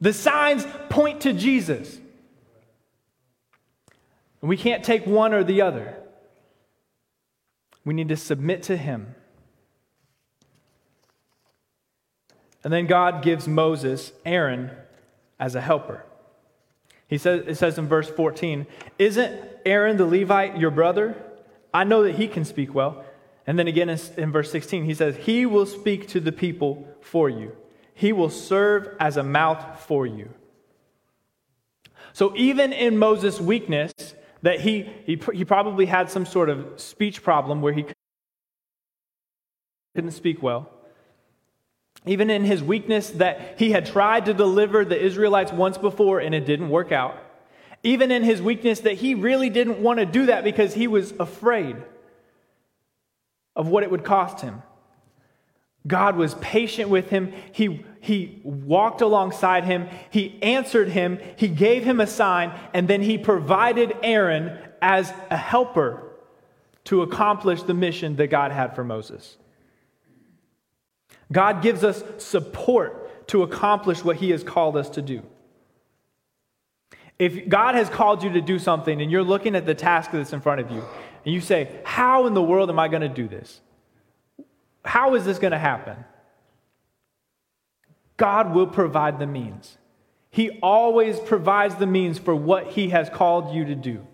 The 0.00 0.12
signs 0.12 0.66
point 0.88 1.22
to 1.22 1.32
Jesus. 1.32 1.96
and 4.40 4.48
We 4.48 4.56
can't 4.56 4.84
take 4.84 5.06
one 5.06 5.34
or 5.34 5.42
the 5.44 5.62
other. 5.62 5.96
We 7.84 7.94
need 7.94 8.10
to 8.10 8.16
submit 8.16 8.62
to 8.64 8.76
him. 8.76 9.14
And 12.64 12.72
then 12.72 12.86
God 12.86 13.22
gives 13.22 13.48
Moses 13.48 14.12
Aaron 14.24 14.70
as 15.40 15.56
a 15.56 15.60
helper. 15.60 16.04
He 17.12 17.18
says, 17.18 17.44
it 17.46 17.56
says 17.56 17.76
in 17.76 17.88
verse 17.88 18.08
14, 18.08 18.66
Isn't 18.98 19.38
Aaron 19.66 19.98
the 19.98 20.06
Levite 20.06 20.56
your 20.56 20.70
brother? 20.70 21.14
I 21.74 21.84
know 21.84 22.04
that 22.04 22.14
he 22.14 22.26
can 22.26 22.46
speak 22.46 22.72
well. 22.74 23.04
And 23.46 23.58
then 23.58 23.68
again 23.68 23.90
in, 23.90 24.32
verse 24.32 24.50
16, 24.50 24.86
he 24.86 24.94
says, 24.94 25.16
He 25.16 25.44
will 25.44 25.66
speak 25.66 26.08
to 26.08 26.20
the 26.20 26.32
people 26.32 26.88
for 27.02 27.28
you, 27.28 27.54
he 27.92 28.14
will 28.14 28.30
serve 28.30 28.96
as 28.98 29.18
a 29.18 29.22
mouth 29.22 29.80
for 29.80 30.06
you. 30.06 30.30
So 32.14 32.32
even 32.34 32.72
in 32.72 32.96
Moses' 32.96 33.38
weakness, 33.38 33.92
that 34.40 34.60
he, 34.60 34.88
he, 35.04 35.20
he 35.34 35.44
probably 35.44 35.84
had 35.84 36.08
some 36.08 36.24
sort 36.24 36.48
of 36.48 36.80
speech 36.80 37.22
problem 37.22 37.60
where 37.60 37.74
he 37.74 37.84
couldn't 39.94 40.12
speak 40.12 40.42
well. 40.42 40.70
Even 42.04 42.30
in 42.30 42.44
his 42.44 42.62
weakness, 42.62 43.10
that 43.10 43.54
he 43.58 43.70
had 43.70 43.86
tried 43.86 44.26
to 44.26 44.34
deliver 44.34 44.84
the 44.84 45.00
Israelites 45.00 45.52
once 45.52 45.78
before 45.78 46.18
and 46.18 46.34
it 46.34 46.44
didn't 46.44 46.68
work 46.68 46.90
out. 46.90 47.16
Even 47.84 48.10
in 48.10 48.22
his 48.22 48.40
weakness, 48.42 48.80
that 48.80 48.94
he 48.94 49.14
really 49.14 49.50
didn't 49.50 49.80
want 49.82 49.98
to 49.98 50.06
do 50.06 50.26
that 50.26 50.44
because 50.44 50.74
he 50.74 50.86
was 50.86 51.12
afraid 51.18 51.76
of 53.54 53.68
what 53.68 53.82
it 53.82 53.90
would 53.90 54.04
cost 54.04 54.40
him. 54.40 54.62
God 55.86 56.16
was 56.16 56.34
patient 56.36 56.90
with 56.90 57.10
him. 57.10 57.32
He, 57.50 57.84
he 58.00 58.40
walked 58.44 59.00
alongside 59.00 59.64
him. 59.64 59.88
He 60.10 60.40
answered 60.42 60.88
him. 60.88 61.18
He 61.36 61.48
gave 61.48 61.84
him 61.84 62.00
a 62.00 62.06
sign. 62.06 62.52
And 62.72 62.86
then 62.86 63.02
he 63.02 63.18
provided 63.18 63.96
Aaron 64.02 64.58
as 64.80 65.12
a 65.30 65.36
helper 65.36 66.08
to 66.84 67.02
accomplish 67.02 67.62
the 67.62 67.74
mission 67.74 68.16
that 68.16 68.28
God 68.28 68.52
had 68.52 68.74
for 68.74 68.84
Moses. 68.84 69.36
God 71.32 71.62
gives 71.62 71.82
us 71.82 72.04
support 72.18 73.28
to 73.28 73.42
accomplish 73.42 74.04
what 74.04 74.16
he 74.16 74.30
has 74.30 74.44
called 74.44 74.76
us 74.76 74.90
to 74.90 75.02
do. 75.02 75.22
If 77.18 77.48
God 77.48 77.74
has 77.74 77.88
called 77.88 78.22
you 78.22 78.32
to 78.32 78.40
do 78.40 78.58
something 78.58 79.00
and 79.00 79.10
you're 79.10 79.22
looking 79.22 79.56
at 79.56 79.64
the 79.64 79.74
task 79.74 80.10
that's 80.10 80.32
in 80.32 80.40
front 80.40 80.60
of 80.60 80.70
you, 80.70 80.84
and 81.24 81.34
you 81.34 81.40
say, 81.40 81.80
How 81.84 82.26
in 82.26 82.34
the 82.34 82.42
world 82.42 82.68
am 82.68 82.78
I 82.78 82.88
going 82.88 83.02
to 83.02 83.08
do 83.08 83.28
this? 83.28 83.60
How 84.84 85.14
is 85.14 85.24
this 85.24 85.38
going 85.38 85.52
to 85.52 85.58
happen? 85.58 85.96
God 88.16 88.54
will 88.54 88.66
provide 88.66 89.18
the 89.18 89.26
means. 89.26 89.78
He 90.30 90.58
always 90.60 91.18
provides 91.20 91.76
the 91.76 91.86
means 91.86 92.18
for 92.18 92.34
what 92.34 92.68
He 92.68 92.88
has 92.90 93.08
called 93.08 93.54
you 93.54 93.64
to 93.66 93.74
do. 93.74 94.06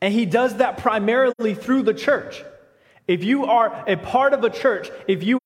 And 0.00 0.12
He 0.12 0.26
does 0.26 0.56
that 0.56 0.78
primarily 0.78 1.54
through 1.54 1.82
the 1.82 1.94
church. 1.94 2.42
If 3.10 3.24
you 3.24 3.46
are 3.46 3.82
a 3.88 3.96
part 3.96 4.34
of 4.34 4.44
a 4.44 4.50
church, 4.50 4.88
if 5.08 5.24
you 5.24 5.40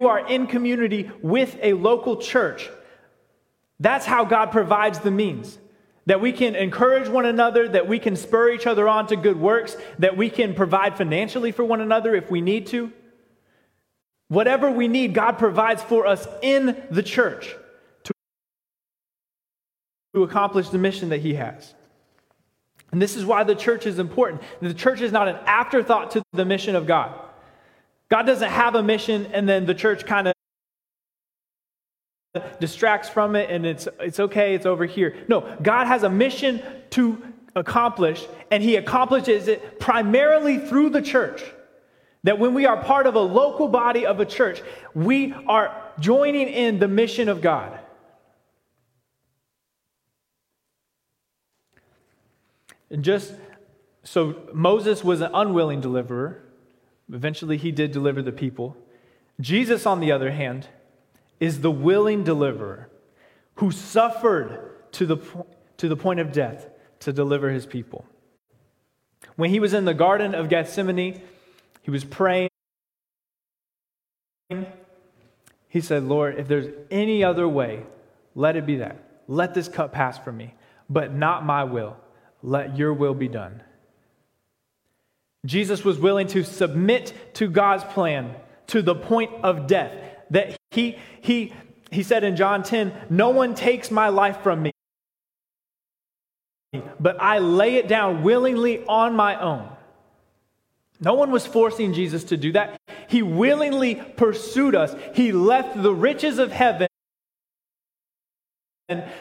are 0.00 0.26
in 0.26 0.48
community 0.48 1.08
with 1.22 1.56
a 1.62 1.74
local 1.74 2.16
church, 2.16 2.68
that's 3.78 4.04
how 4.04 4.24
God 4.24 4.46
provides 4.46 4.98
the 4.98 5.12
means 5.12 5.60
that 6.06 6.20
we 6.20 6.32
can 6.32 6.56
encourage 6.56 7.08
one 7.08 7.24
another, 7.24 7.68
that 7.68 7.86
we 7.86 8.00
can 8.00 8.16
spur 8.16 8.50
each 8.50 8.66
other 8.66 8.88
on 8.88 9.06
to 9.06 9.16
good 9.16 9.38
works, 9.38 9.76
that 10.00 10.16
we 10.16 10.28
can 10.28 10.54
provide 10.54 10.96
financially 10.96 11.52
for 11.52 11.64
one 11.64 11.80
another 11.80 12.16
if 12.16 12.28
we 12.32 12.40
need 12.40 12.66
to. 12.66 12.92
Whatever 14.26 14.72
we 14.72 14.88
need, 14.88 15.14
God 15.14 15.38
provides 15.38 15.84
for 15.84 16.04
us 16.04 16.26
in 16.42 16.82
the 16.90 17.04
church 17.04 17.54
to, 18.02 18.12
accomplish 20.24 20.70
the 20.70 20.78
mission 20.78 21.10
that 21.10 21.20
He 21.20 21.34
has. 21.34 21.74
And 22.92 23.00
this 23.00 23.16
is 23.16 23.24
why 23.24 23.44
the 23.44 23.54
church 23.54 23.86
is 23.86 23.98
important. 23.98 24.42
The 24.60 24.74
church 24.74 25.00
is 25.00 25.12
not 25.12 25.28
an 25.28 25.36
afterthought 25.46 26.10
to 26.12 26.22
the 26.32 26.44
mission 26.44 26.74
of 26.74 26.86
God. 26.86 27.14
God 28.08 28.22
doesn't 28.22 28.50
have 28.50 28.74
a 28.74 28.82
mission 28.82 29.26
and 29.32 29.48
then 29.48 29.66
the 29.66 29.74
church 29.74 30.04
kind 30.04 30.28
of 30.28 30.34
distracts 32.58 33.08
from 33.08 33.36
it 33.36 33.50
and 33.50 33.64
it's, 33.64 33.88
it's 34.00 34.18
okay, 34.18 34.54
it's 34.54 34.66
over 34.66 34.86
here. 34.86 35.16
No, 35.28 35.56
God 35.62 35.86
has 35.86 36.02
a 36.02 36.10
mission 36.10 36.62
to 36.90 37.22
accomplish, 37.56 38.26
and 38.50 38.62
He 38.62 38.76
accomplishes 38.76 39.48
it 39.48 39.80
primarily 39.80 40.58
through 40.58 40.90
the 40.90 41.02
church. 41.02 41.42
That 42.24 42.38
when 42.38 42.54
we 42.54 42.66
are 42.66 42.82
part 42.82 43.06
of 43.06 43.14
a 43.14 43.20
local 43.20 43.68
body 43.68 44.06
of 44.06 44.20
a 44.20 44.26
church, 44.26 44.62
we 44.94 45.32
are 45.48 45.74
joining 45.98 46.48
in 46.48 46.78
the 46.78 46.88
mission 46.88 47.28
of 47.28 47.40
God. 47.40 47.79
And 52.90 53.04
just 53.04 53.34
so 54.02 54.36
Moses 54.52 55.04
was 55.04 55.20
an 55.20 55.30
unwilling 55.32 55.80
deliverer. 55.80 56.42
Eventually, 57.12 57.56
he 57.56 57.72
did 57.72 57.92
deliver 57.92 58.22
the 58.22 58.32
people. 58.32 58.76
Jesus, 59.40 59.86
on 59.86 60.00
the 60.00 60.12
other 60.12 60.30
hand, 60.30 60.68
is 61.38 61.60
the 61.60 61.70
willing 61.70 62.24
deliverer 62.24 62.88
who 63.56 63.70
suffered 63.70 64.70
to 64.92 65.06
the, 65.06 65.18
to 65.76 65.88
the 65.88 65.96
point 65.96 66.20
of 66.20 66.32
death 66.32 66.68
to 67.00 67.12
deliver 67.12 67.50
his 67.50 67.66
people. 67.66 68.04
When 69.36 69.50
he 69.50 69.60
was 69.60 69.72
in 69.72 69.84
the 69.84 69.94
Garden 69.94 70.34
of 70.34 70.48
Gethsemane, 70.48 71.20
he 71.82 71.90
was 71.90 72.04
praying. 72.04 72.50
He 75.68 75.80
said, 75.80 76.04
Lord, 76.04 76.38
if 76.38 76.48
there's 76.48 76.66
any 76.90 77.22
other 77.22 77.48
way, 77.48 77.84
let 78.34 78.56
it 78.56 78.66
be 78.66 78.76
that. 78.76 79.22
Let 79.28 79.54
this 79.54 79.68
cup 79.68 79.92
pass 79.92 80.18
from 80.18 80.36
me, 80.36 80.54
but 80.88 81.14
not 81.14 81.44
my 81.44 81.64
will. 81.64 81.96
Let 82.42 82.76
your 82.76 82.92
will 82.92 83.14
be 83.14 83.28
done. 83.28 83.62
Jesus 85.46 85.84
was 85.84 85.98
willing 85.98 86.26
to 86.28 86.44
submit 86.44 87.34
to 87.34 87.48
God's 87.48 87.84
plan 87.84 88.34
to 88.68 88.82
the 88.82 88.94
point 88.94 89.32
of 89.42 89.66
death 89.66 89.92
that 90.30 90.56
he, 90.70 90.98
he, 91.20 91.52
he 91.90 92.02
said 92.02 92.24
in 92.24 92.36
John 92.36 92.62
10, 92.62 92.92
No 93.10 93.30
one 93.30 93.54
takes 93.54 93.90
my 93.90 94.08
life 94.08 94.42
from 94.42 94.62
me, 94.62 94.72
but 96.98 97.20
I 97.20 97.38
lay 97.38 97.76
it 97.76 97.88
down 97.88 98.22
willingly 98.22 98.84
on 98.86 99.16
my 99.16 99.40
own. 99.40 99.68
No 101.00 101.14
one 101.14 101.30
was 101.30 101.46
forcing 101.46 101.94
Jesus 101.94 102.24
to 102.24 102.36
do 102.36 102.52
that. 102.52 102.78
He 103.08 103.22
willingly 103.22 103.94
pursued 103.94 104.74
us. 104.74 104.94
He 105.14 105.32
left 105.32 105.82
the 105.82 105.94
riches 105.94 106.38
of 106.38 106.52
heaven 106.52 106.89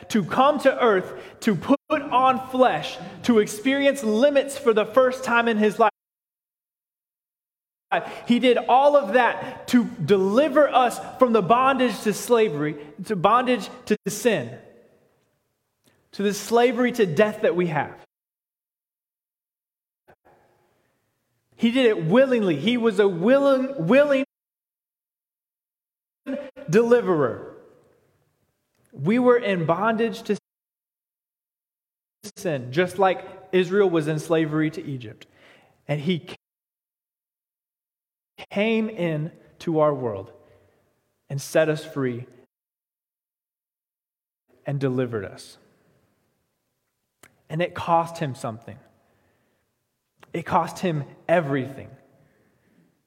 to 0.09 0.23
come 0.23 0.59
to 0.59 0.83
earth, 0.83 1.13
to 1.41 1.55
put 1.55 1.79
on 1.89 2.49
flesh, 2.49 2.97
to 3.23 3.39
experience 3.39 4.03
limits 4.03 4.57
for 4.57 4.73
the 4.73 4.85
first 4.85 5.23
time 5.23 5.47
in 5.47 5.57
his 5.57 5.79
life. 5.79 5.91
He 8.27 8.39
did 8.39 8.57
all 8.57 8.95
of 8.95 9.13
that 9.13 9.67
to 9.69 9.85
deliver 10.05 10.67
us 10.69 10.99
from 11.17 11.33
the 11.33 11.41
bondage 11.41 11.99
to 12.01 12.13
slavery, 12.13 12.75
to 13.05 13.15
bondage 13.15 13.69
to 13.85 13.97
sin, 14.07 14.55
to 16.11 16.23
the 16.23 16.33
slavery 16.33 16.91
to 16.91 17.05
death 17.05 17.41
that 17.41 17.55
we 17.55 17.67
have. 17.67 17.95
He 21.55 21.71
did 21.71 21.87
it 21.87 22.05
willingly. 22.05 22.55
He 22.55 22.77
was 22.77 22.99
a 22.99 23.07
willing, 23.07 23.87
willing 23.87 24.23
deliverer. 26.69 27.48
We 29.01 29.17
were 29.19 29.37
in 29.37 29.65
bondage 29.65 30.23
to 30.23 30.37
sin, 32.35 32.71
just 32.71 32.99
like 32.99 33.25
Israel 33.51 33.89
was 33.89 34.07
in 34.07 34.19
slavery 34.19 34.69
to 34.71 34.85
Egypt. 34.85 35.25
And 35.87 36.01
he 36.01 36.27
came 38.51 38.89
in 38.89 39.31
to 39.59 39.79
our 39.79 39.93
world 39.93 40.31
and 41.29 41.41
set 41.41 41.69
us 41.69 41.85
free 41.85 42.25
and 44.65 44.79
delivered 44.79 45.25
us. 45.25 45.57
And 47.49 47.61
it 47.61 47.73
cost 47.73 48.17
him 48.17 48.35
something. 48.35 48.77
It 50.33 50.45
cost 50.45 50.79
him 50.79 51.05
everything. 51.27 51.89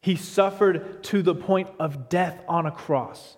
He 0.00 0.16
suffered 0.16 1.04
to 1.04 1.22
the 1.22 1.34
point 1.34 1.68
of 1.78 2.08
death 2.08 2.40
on 2.48 2.66
a 2.66 2.72
cross 2.72 3.36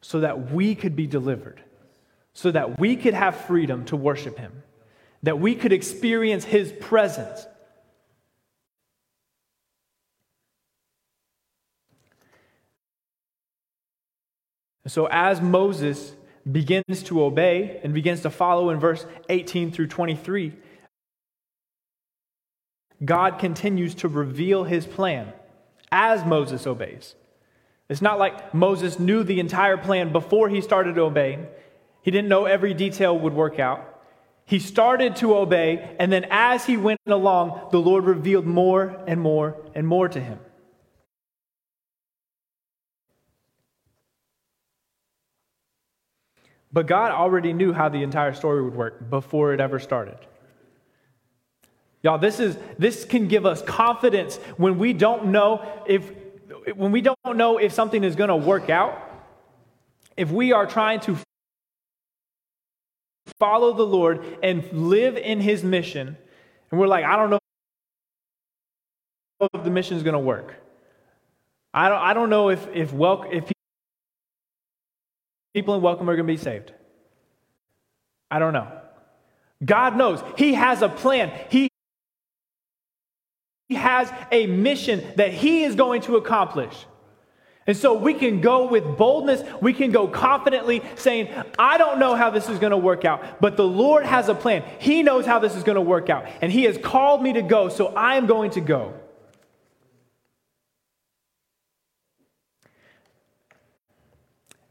so 0.00 0.20
that 0.20 0.50
we 0.50 0.74
could 0.74 0.96
be 0.96 1.06
delivered, 1.06 1.60
so 2.32 2.50
that 2.50 2.78
we 2.78 2.96
could 2.96 3.14
have 3.14 3.36
freedom 3.46 3.84
to 3.86 3.96
worship 3.96 4.38
Him, 4.38 4.62
that 5.22 5.38
we 5.38 5.54
could 5.54 5.72
experience 5.72 6.44
His 6.44 6.72
presence. 6.72 7.46
So, 14.86 15.06
as 15.10 15.40
Moses 15.40 16.14
begins 16.50 17.02
to 17.04 17.22
obey 17.22 17.80
and 17.84 17.94
begins 17.94 18.22
to 18.22 18.30
follow 18.30 18.70
in 18.70 18.80
verse 18.80 19.06
18 19.28 19.72
through 19.72 19.88
23, 19.88 20.54
God 23.04 23.38
continues 23.38 23.94
to 23.96 24.08
reveal 24.08 24.64
his 24.64 24.86
plan 24.86 25.32
as 25.92 26.24
Moses 26.24 26.66
obeys. 26.66 27.14
It's 27.90 28.00
not 28.00 28.20
like 28.20 28.54
Moses 28.54 29.00
knew 29.00 29.24
the 29.24 29.40
entire 29.40 29.76
plan 29.76 30.12
before 30.12 30.48
he 30.48 30.60
started 30.60 30.96
obeying. 30.96 31.48
He 32.02 32.12
didn't 32.12 32.28
know 32.28 32.44
every 32.44 32.72
detail 32.72 33.18
would 33.18 33.34
work 33.34 33.58
out. 33.58 33.84
He 34.46 34.60
started 34.60 35.16
to 35.16 35.36
obey, 35.36 35.96
and 35.98 36.12
then 36.12 36.24
as 36.30 36.64
he 36.64 36.76
went 36.76 37.00
along, 37.06 37.68
the 37.72 37.80
Lord 37.80 38.04
revealed 38.04 38.46
more 38.46 39.02
and 39.08 39.20
more 39.20 39.56
and 39.74 39.88
more 39.88 40.08
to 40.08 40.20
him. 40.20 40.38
But 46.72 46.86
God 46.86 47.10
already 47.10 47.52
knew 47.52 47.72
how 47.72 47.88
the 47.88 48.04
entire 48.04 48.34
story 48.34 48.62
would 48.62 48.76
work 48.76 49.10
before 49.10 49.52
it 49.52 49.60
ever 49.60 49.80
started. 49.80 50.18
Y'all, 52.02 52.18
this 52.18 52.38
is 52.38 52.56
this 52.78 53.04
can 53.04 53.26
give 53.26 53.44
us 53.44 53.62
confidence 53.62 54.36
when 54.56 54.78
we 54.78 54.92
don't 54.92 55.26
know 55.26 55.66
if 55.86 56.12
when 56.76 56.92
we 56.92 57.00
don't 57.00 57.18
know 57.36 57.58
if 57.58 57.72
something 57.72 58.04
is 58.04 58.16
going 58.16 58.28
to 58.28 58.36
work 58.36 58.70
out. 58.70 59.06
If 60.16 60.30
we 60.30 60.52
are 60.52 60.66
trying 60.66 61.00
to 61.00 61.16
follow 63.38 63.72
the 63.72 63.86
Lord 63.86 64.38
and 64.42 64.70
live 64.72 65.16
in 65.16 65.40
his 65.40 65.64
mission, 65.64 66.16
and 66.70 66.80
we're 66.80 66.86
like, 66.86 67.04
I 67.04 67.16
don't 67.16 67.30
know 67.30 67.38
if 69.54 69.64
the 69.64 69.70
mission 69.70 69.96
is 69.96 70.02
going 70.02 70.14
to 70.14 70.18
work. 70.18 70.54
I 71.72 71.88
don't, 71.88 72.02
I 72.02 72.12
don't 72.14 72.30
know 72.30 72.50
if, 72.50 72.66
if, 72.74 72.92
wel- 72.92 73.26
if 73.30 73.50
people 75.54 75.74
in 75.74 75.82
welcome 75.82 76.10
are 76.10 76.16
going 76.16 76.26
to 76.26 76.32
be 76.32 76.36
saved. 76.36 76.72
I 78.30 78.38
don't 78.38 78.52
know. 78.52 78.70
God 79.64 79.96
knows. 79.96 80.22
He 80.36 80.54
has 80.54 80.82
a 80.82 80.88
plan. 80.88 81.32
He 81.48 81.69
has 83.74 84.12
a 84.30 84.46
mission 84.46 85.04
that 85.16 85.32
He 85.32 85.64
is 85.64 85.74
going 85.74 86.02
to 86.02 86.16
accomplish. 86.16 86.86
And 87.66 87.76
so 87.76 87.94
we 87.94 88.14
can 88.14 88.40
go 88.40 88.66
with 88.66 88.96
boldness, 88.96 89.42
we 89.60 89.72
can 89.72 89.92
go 89.92 90.08
confidently 90.08 90.82
saying, 90.96 91.28
I 91.58 91.78
don't 91.78 91.98
know 91.98 92.16
how 92.16 92.30
this 92.30 92.48
is 92.48 92.58
going 92.58 92.72
to 92.72 92.76
work 92.76 93.04
out, 93.04 93.40
but 93.40 93.56
the 93.56 93.66
Lord 93.66 94.04
has 94.04 94.28
a 94.28 94.34
plan. 94.34 94.64
He 94.78 95.02
knows 95.02 95.26
how 95.26 95.38
this 95.38 95.54
is 95.54 95.62
going 95.62 95.76
to 95.76 95.80
work 95.80 96.10
out, 96.10 96.26
and 96.40 96.50
He 96.50 96.64
has 96.64 96.78
called 96.78 97.22
me 97.22 97.34
to 97.34 97.42
go, 97.42 97.68
so 97.68 97.88
I 97.88 98.16
am 98.16 98.26
going 98.26 98.50
to 98.52 98.60
go. 98.60 98.94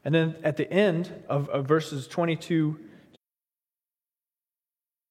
And 0.03 0.15
then 0.15 0.35
at 0.43 0.57
the 0.57 0.71
end 0.71 1.23
of, 1.29 1.49
of 1.49 1.67
verses 1.67 2.07
22 2.07 2.79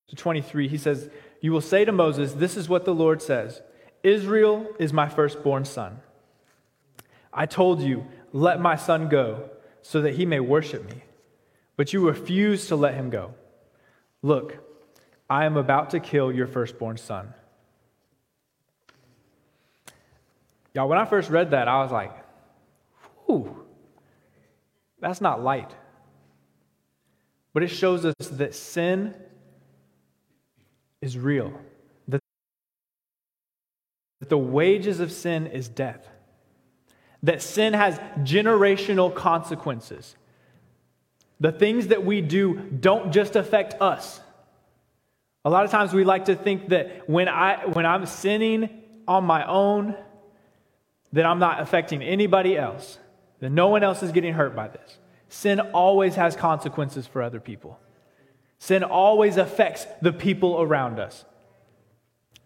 to 0.09 0.17
23, 0.17 0.69
he 0.69 0.77
says, 0.77 1.09
You 1.41 1.53
will 1.53 1.61
say 1.61 1.85
to 1.85 1.93
Moses, 1.93 2.33
This 2.33 2.57
is 2.57 2.69
what 2.69 2.85
the 2.85 2.95
Lord 2.95 3.23
says 3.23 3.63
Israel 4.03 4.67
is 4.79 4.93
my 4.93 5.09
firstborn 5.09 5.65
son. 5.65 6.01
I 7.33 7.47
told 7.47 7.81
you, 7.81 8.07
Let 8.33 8.61
my 8.61 8.77
son 8.77 9.09
go, 9.09 9.51
so 9.83 10.01
that 10.03 10.15
he 10.15 10.27
may 10.27 10.41
worship 10.41 10.85
me. 10.85 11.03
But 11.77 11.93
you 11.93 12.07
refuse 12.07 12.67
to 12.69 12.77
let 12.77 12.95
him 12.95 13.11
go. 13.11 13.35
Look, 14.23 14.59
I 15.31 15.45
am 15.45 15.57
about 15.57 15.91
to 15.91 16.01
kill 16.01 16.33
your 16.33 16.47
firstborn 16.47 16.97
son. 16.97 17.33
Y'all, 20.75 20.89
when 20.89 20.99
I 20.99 21.05
first 21.05 21.31
read 21.31 21.51
that, 21.51 21.69
I 21.69 21.83
was 21.83 21.91
like, 21.91 22.13
whew, 23.27 23.65
that's 25.01 25.21
not 25.21 25.43
light. 25.43 25.71
But 27.53 27.63
it 27.63 27.69
shows 27.69 28.05
us 28.05 28.15
that 28.21 28.55
sin 28.55 29.15
is 31.01 31.17
real, 31.17 31.53
the 34.29 34.39
wages 34.39 35.01
of 35.01 35.13
sin 35.13 35.47
is 35.47 35.69
death, 35.69 36.09
that 37.23 37.43
sin 37.43 37.73
has 37.73 37.99
generational 38.21 39.15
consequences. 39.15 40.17
The 41.41 41.53
things 41.53 41.89
that 41.89 42.05
we 42.05 42.21
do 42.21 42.55
don't 42.55 43.13
just 43.13 43.37
affect 43.37 43.81
us. 43.81 44.21
A 45.45 45.51
lot 45.51 45.65
of 45.65 45.71
times 45.71 45.93
we 45.93 46.05
like 46.05 46.27
to 46.27 46.35
think 46.35 46.69
that 46.69 47.09
when, 47.09 47.29
I, 47.29 47.65
when 47.67 47.87
I'm 47.87 48.07
sinning 48.07 48.83
on 49.07 49.25
my 49.25 49.47
own, 49.47 49.97
that 51.13 51.25
I'm 51.25 51.39
not 51.39 51.61
affecting 51.61 52.03
anybody 52.03 52.57
else, 52.57 52.99
that 53.41 53.51
no 53.51 53.69
one 53.69 53.83
else 53.83 54.03
is 54.03 54.13
getting 54.13 54.35
hurt 54.35 54.55
by 54.55 54.69
this. 54.69 54.99
Sin 55.29 55.61
always 55.61 56.17
has 56.17 56.37
consequences 56.37 57.07
for 57.07 57.23
other 57.23 57.41
people. 57.41 57.79
Sin 58.59 58.83
always 58.83 59.37
affects 59.37 59.87
the 60.03 60.13
people 60.13 60.61
around 60.61 60.99
us. 60.99 61.25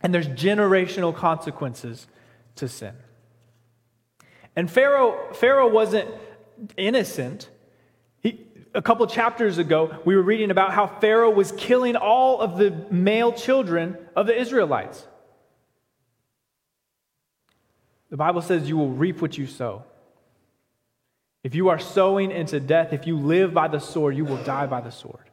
And 0.03 0.13
there's 0.13 0.29
generational 0.29 1.15
consequences 1.15 2.07
to 2.57 2.69
sin. 2.69 2.95
And 4.57 4.71
Pharaoh, 4.71 5.33
Pharaoh 5.33 5.69
wasn't 5.69 6.11
innocent. 6.77 7.49
He, 8.21 8.47
a 8.75 8.83
couple 8.83 9.07
chapters 9.07 9.59
ago, 9.59 9.97
we 10.05 10.17
were 10.17 10.23
reading 10.23 10.51
about 10.51 10.73
how 10.73 10.87
Pharaoh 10.87 11.31
was 11.31 11.53
killing 11.53 11.97
all 11.97 12.41
of 12.41 12.59
the 12.59 12.71
male 12.91 13.33
children 13.33 13.97
of 14.17 14.27
the 14.27 14.39
Israelites. 14.39 15.07
The 18.11 18.17
Bible 18.17 18.43
says 18.43 18.69
you 18.69 18.77
will 18.77 18.91
reap 18.91 19.23
what 19.23 19.39
you 19.39 19.47
sow. 19.47 19.85
If 21.43 21.55
you 21.55 21.71
are 21.71 21.79
sowing 21.79 22.31
into 22.31 22.61
death, 22.61 22.93
if 22.93 23.07
you 23.07 23.17
live 23.17 23.55
by 23.55 23.69
the 23.69 23.81
sword, 23.81 24.17
you 24.17 24.25
will 24.25 24.43
die 24.45 24.67
by 24.67 24.81
the 24.81 24.91
sword. 24.91 25.31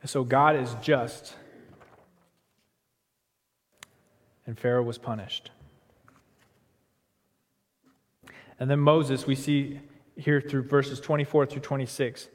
And 0.00 0.10
so 0.10 0.24
God 0.24 0.56
is 0.56 0.74
just. 0.82 1.36
And 4.46 4.58
Pharaoh 4.58 4.82
was 4.82 4.98
punished. 4.98 5.50
And 8.58 8.70
then 8.70 8.80
Moses, 8.80 9.26
we 9.26 9.34
see 9.34 9.80
here 10.16 10.40
through 10.40 10.64
verses 10.64 11.00
24 11.00 11.46
through 11.46 11.62
26 11.62 12.28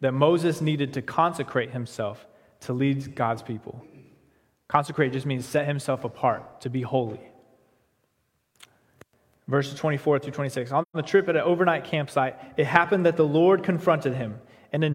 that 0.00 0.12
Moses 0.12 0.60
needed 0.60 0.92
to 0.94 1.02
consecrate 1.02 1.70
himself 1.70 2.26
to 2.60 2.72
lead 2.72 3.14
God's 3.14 3.42
people. 3.42 3.84
Consecrate 4.68 5.12
just 5.12 5.26
means 5.26 5.44
set 5.44 5.66
himself 5.66 6.04
apart, 6.04 6.60
to 6.62 6.70
be 6.70 6.82
holy. 6.82 7.20
Verses 9.46 9.78
24 9.78 10.20
through 10.20 10.32
26. 10.32 10.72
On 10.72 10.84
the 10.94 11.02
trip 11.02 11.28
at 11.28 11.36
an 11.36 11.42
overnight 11.42 11.84
campsite, 11.84 12.38
it 12.56 12.64
happened 12.64 13.04
that 13.04 13.16
the 13.16 13.26
Lord 13.26 13.62
confronted 13.62 14.14
him 14.14 14.40
and 14.72 14.94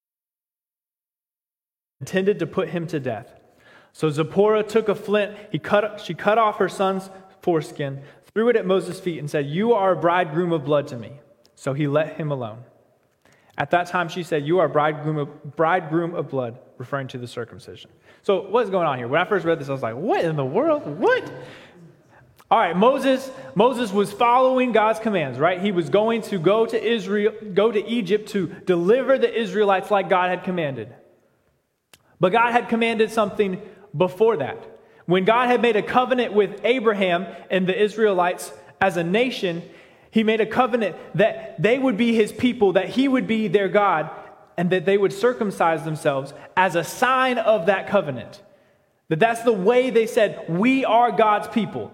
intended 2.01 2.39
to 2.39 2.47
put 2.47 2.69
him 2.69 2.87
to 2.87 2.99
death. 2.99 3.38
So 3.93 4.09
Zipporah 4.09 4.63
took 4.63 4.87
a 4.89 4.95
flint, 4.95 5.37
he 5.51 5.59
cut, 5.59 6.01
she 6.01 6.13
cut 6.13 6.37
off 6.37 6.57
her 6.57 6.69
son's 6.69 7.09
foreskin, 7.41 8.01
threw 8.33 8.49
it 8.49 8.55
at 8.55 8.65
Moses' 8.65 8.99
feet, 8.99 9.19
and 9.19 9.29
said, 9.29 9.47
You 9.47 9.73
are 9.73 9.91
a 9.91 9.95
bridegroom 9.95 10.51
of 10.51 10.63
blood 10.63 10.87
to 10.89 10.97
me. 10.97 11.19
So 11.55 11.73
he 11.73 11.87
let 11.87 12.15
him 12.17 12.31
alone. 12.31 12.63
At 13.57 13.71
that 13.71 13.87
time, 13.87 14.07
she 14.07 14.23
said, 14.23 14.45
You 14.45 14.59
are 14.59 14.69
bridegroom 14.69 15.17
of, 15.17 15.55
bridegroom 15.55 16.15
of 16.15 16.29
blood, 16.29 16.59
referring 16.77 17.07
to 17.09 17.17
the 17.17 17.27
circumcision. 17.27 17.91
So, 18.23 18.41
what's 18.49 18.69
going 18.69 18.87
on 18.87 18.97
here? 18.97 19.07
When 19.07 19.19
I 19.19 19.25
first 19.25 19.45
read 19.45 19.59
this, 19.59 19.67
I 19.67 19.73
was 19.73 19.81
like, 19.81 19.95
What 19.95 20.23
in 20.23 20.37
the 20.37 20.45
world? 20.45 20.85
What? 20.85 21.29
All 22.51 22.57
right, 22.57 22.75
Moses, 22.75 23.29
Moses 23.53 23.91
was 23.91 24.11
following 24.11 24.71
God's 24.71 24.99
commands, 24.99 25.37
right? 25.37 25.61
He 25.61 25.71
was 25.71 25.89
going 25.89 26.23
to 26.23 26.39
go 26.39 26.65
to 26.65 26.83
Israel, 26.83 27.33
go 27.53 27.71
to 27.71 27.85
Egypt 27.85 28.29
to 28.29 28.47
deliver 28.65 29.19
the 29.19 29.31
Israelites 29.31 29.91
like 29.91 30.09
God 30.09 30.29
had 30.29 30.43
commanded. 30.43 30.91
But 32.19 32.31
God 32.31 32.51
had 32.51 32.67
commanded 32.67 33.11
something 33.11 33.61
before 33.95 34.37
that. 34.37 34.79
When 35.05 35.25
God 35.25 35.47
had 35.47 35.61
made 35.61 35.75
a 35.75 35.81
covenant 35.81 36.33
with 36.33 36.61
Abraham 36.63 37.25
and 37.49 37.67
the 37.67 37.79
Israelites 37.79 38.51
as 38.79 38.95
a 38.97 39.03
nation, 39.03 39.63
he 40.11 40.23
made 40.23 40.41
a 40.41 40.45
covenant 40.45 40.95
that 41.15 41.61
they 41.61 41.79
would 41.79 41.97
be 41.97 42.13
his 42.13 42.31
people, 42.31 42.73
that 42.73 42.89
he 42.89 43.07
would 43.07 43.27
be 43.27 43.47
their 43.47 43.69
God, 43.69 44.09
and 44.57 44.69
that 44.71 44.85
they 44.85 44.97
would 44.97 45.13
circumcise 45.13 45.83
themselves 45.83 46.33
as 46.55 46.75
a 46.75 46.83
sign 46.83 47.37
of 47.37 47.67
that 47.67 47.87
covenant. 47.87 48.43
That 49.07 49.19
that's 49.19 49.41
the 49.41 49.53
way 49.53 49.89
they 49.89 50.05
said, 50.05 50.45
We 50.47 50.85
are 50.85 51.11
God's 51.11 51.47
people. 51.47 51.91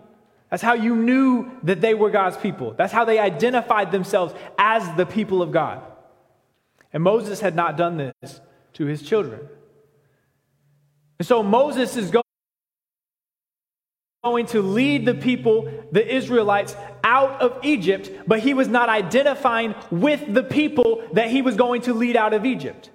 That's 0.49 0.63
how 0.63 0.73
you 0.73 0.95
knew 0.95 1.51
that 1.63 1.81
they 1.81 1.93
were 1.93 2.09
God's 2.09 2.37
people. 2.37 2.73
That's 2.77 2.93
how 2.93 3.05
they 3.05 3.19
identified 3.19 3.91
themselves 3.91 4.33
as 4.57 4.95
the 4.95 5.05
people 5.05 5.41
of 5.41 5.51
God. 5.51 5.81
And 6.93 7.03
Moses 7.03 7.39
had 7.39 7.55
not 7.55 7.77
done 7.77 8.13
this 8.21 8.41
to 8.73 8.85
his 8.85 9.01
children. 9.01 9.47
And 11.19 11.27
so 11.27 11.43
Moses 11.43 11.95
is 11.95 12.11
going 14.23 14.47
to 14.47 14.61
lead 14.61 15.05
the 15.05 15.13
people, 15.13 15.71
the 15.91 16.15
Israelites, 16.15 16.75
out 17.03 17.41
of 17.41 17.59
Egypt, 17.63 18.09
but 18.27 18.39
he 18.39 18.53
was 18.53 18.67
not 18.67 18.89
identifying 18.89 19.75
with 19.91 20.33
the 20.33 20.43
people 20.43 21.03
that 21.13 21.29
he 21.29 21.41
was 21.41 21.55
going 21.55 21.83
to 21.83 21.93
lead 21.93 22.17
out 22.17 22.33
of 22.33 22.45
Egypt. 22.45 22.89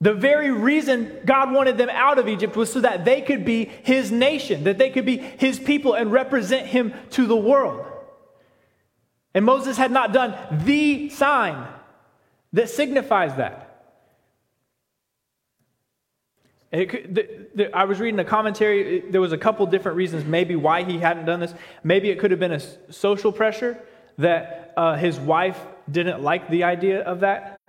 The 0.00 0.12
very 0.12 0.50
reason 0.50 1.20
God 1.24 1.52
wanted 1.52 1.78
them 1.78 1.88
out 1.88 2.18
of 2.18 2.28
Egypt 2.28 2.56
was 2.56 2.70
so 2.70 2.80
that 2.80 3.04
they 3.04 3.22
could 3.22 3.44
be 3.44 3.66
his 3.84 4.10
nation, 4.10 4.64
that 4.64 4.76
they 4.76 4.90
could 4.90 5.06
be 5.06 5.16
his 5.16 5.58
people 5.58 5.94
and 5.94 6.12
represent 6.12 6.66
him 6.66 6.92
to 7.10 7.26
the 7.26 7.36
world. 7.36 7.86
And 9.32 9.44
Moses 9.44 9.78
had 9.78 9.90
not 9.90 10.12
done 10.12 10.34
the 10.64 11.08
sign 11.08 11.66
that 12.52 12.68
signifies 12.68 13.36
that. 13.36 13.63
Could, 16.74 17.14
the, 17.14 17.46
the, 17.54 17.76
I 17.76 17.84
was 17.84 18.00
reading 18.00 18.18
a 18.18 18.24
commentary. 18.24 19.04
There 19.08 19.20
was 19.20 19.32
a 19.32 19.38
couple 19.38 19.64
different 19.66 19.96
reasons, 19.96 20.24
maybe 20.24 20.56
why 20.56 20.82
he 20.82 20.98
hadn't 20.98 21.24
done 21.24 21.38
this. 21.38 21.54
Maybe 21.84 22.10
it 22.10 22.18
could 22.18 22.32
have 22.32 22.40
been 22.40 22.52
a 22.52 22.92
social 22.92 23.30
pressure 23.30 23.78
that 24.18 24.74
uh, 24.76 24.96
his 24.96 25.18
wife 25.20 25.58
didn't 25.88 26.22
like 26.22 26.50
the 26.50 26.64
idea 26.64 27.02
of 27.02 27.20
that, 27.20 27.60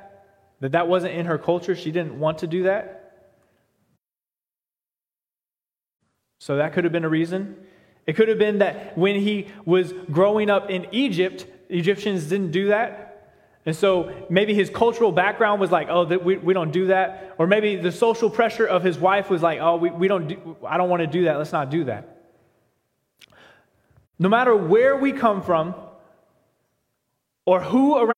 that 0.59 0.71
that 0.71 0.87
wasn't 0.87 1.13
in 1.13 1.27
her 1.27 1.37
culture. 1.37 1.75
She 1.75 1.91
didn't 1.91 2.19
want 2.19 2.39
to 2.39 2.47
do 2.47 2.63
that. 2.63 3.01
So 6.39 6.57
that 6.57 6.73
could 6.73 6.83
have 6.83 6.93
been 6.93 7.05
a 7.05 7.09
reason. 7.09 7.57
It 8.07 8.15
could 8.15 8.27
have 8.27 8.39
been 8.39 8.59
that 8.59 8.97
when 8.97 9.19
he 9.19 9.47
was 9.65 9.93
growing 10.11 10.49
up 10.49 10.69
in 10.69 10.87
Egypt, 10.91 11.45
Egyptians 11.69 12.25
didn't 12.25 12.51
do 12.51 12.67
that. 12.69 13.04
And 13.65 13.75
so 13.75 14.13
maybe 14.29 14.53
his 14.53 14.69
cultural 14.69 15.11
background 15.11 15.59
was 15.59 15.71
like, 15.71 15.87
oh, 15.89 16.05
we, 16.05 16.37
we 16.37 16.53
don't 16.53 16.71
do 16.71 16.87
that. 16.87 17.33
Or 17.39 17.47
maybe 17.47 17.75
the 17.77 17.91
social 17.91 18.29
pressure 18.29 18.65
of 18.65 18.83
his 18.83 18.99
wife 18.99 19.29
was 19.29 19.41
like, 19.41 19.59
oh, 19.59 19.77
we, 19.77 19.89
we 19.89 20.07
don't 20.07 20.27
do, 20.27 20.57
I 20.65 20.77
don't 20.77 20.89
want 20.89 21.01
to 21.01 21.07
do 21.07 21.23
that. 21.25 21.37
Let's 21.37 21.51
not 21.51 21.71
do 21.71 21.85
that. 21.85 22.21
No 24.19 24.29
matter 24.29 24.55
where 24.55 24.95
we 24.95 25.11
come 25.11 25.41
from 25.41 25.73
or 27.45 27.59
who 27.59 28.11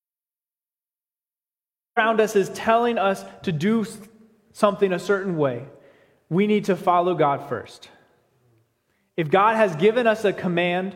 around 1.98 2.20
us 2.20 2.36
is 2.36 2.50
telling 2.50 2.98
us 2.98 3.24
to 3.44 3.54
do 3.54 3.86
something 4.52 4.92
a 4.92 5.00
certain 5.00 5.38
way, 5.38 5.66
we 6.30 6.46
need 6.46 6.66
to 6.66 6.76
follow 6.76 7.16
God 7.16 7.48
first. 7.48 7.90
If 9.16 9.32
God 9.32 9.56
has 9.56 9.76
given 9.78 10.08
us 10.08 10.26
a 10.26 10.34
command, 10.34 10.96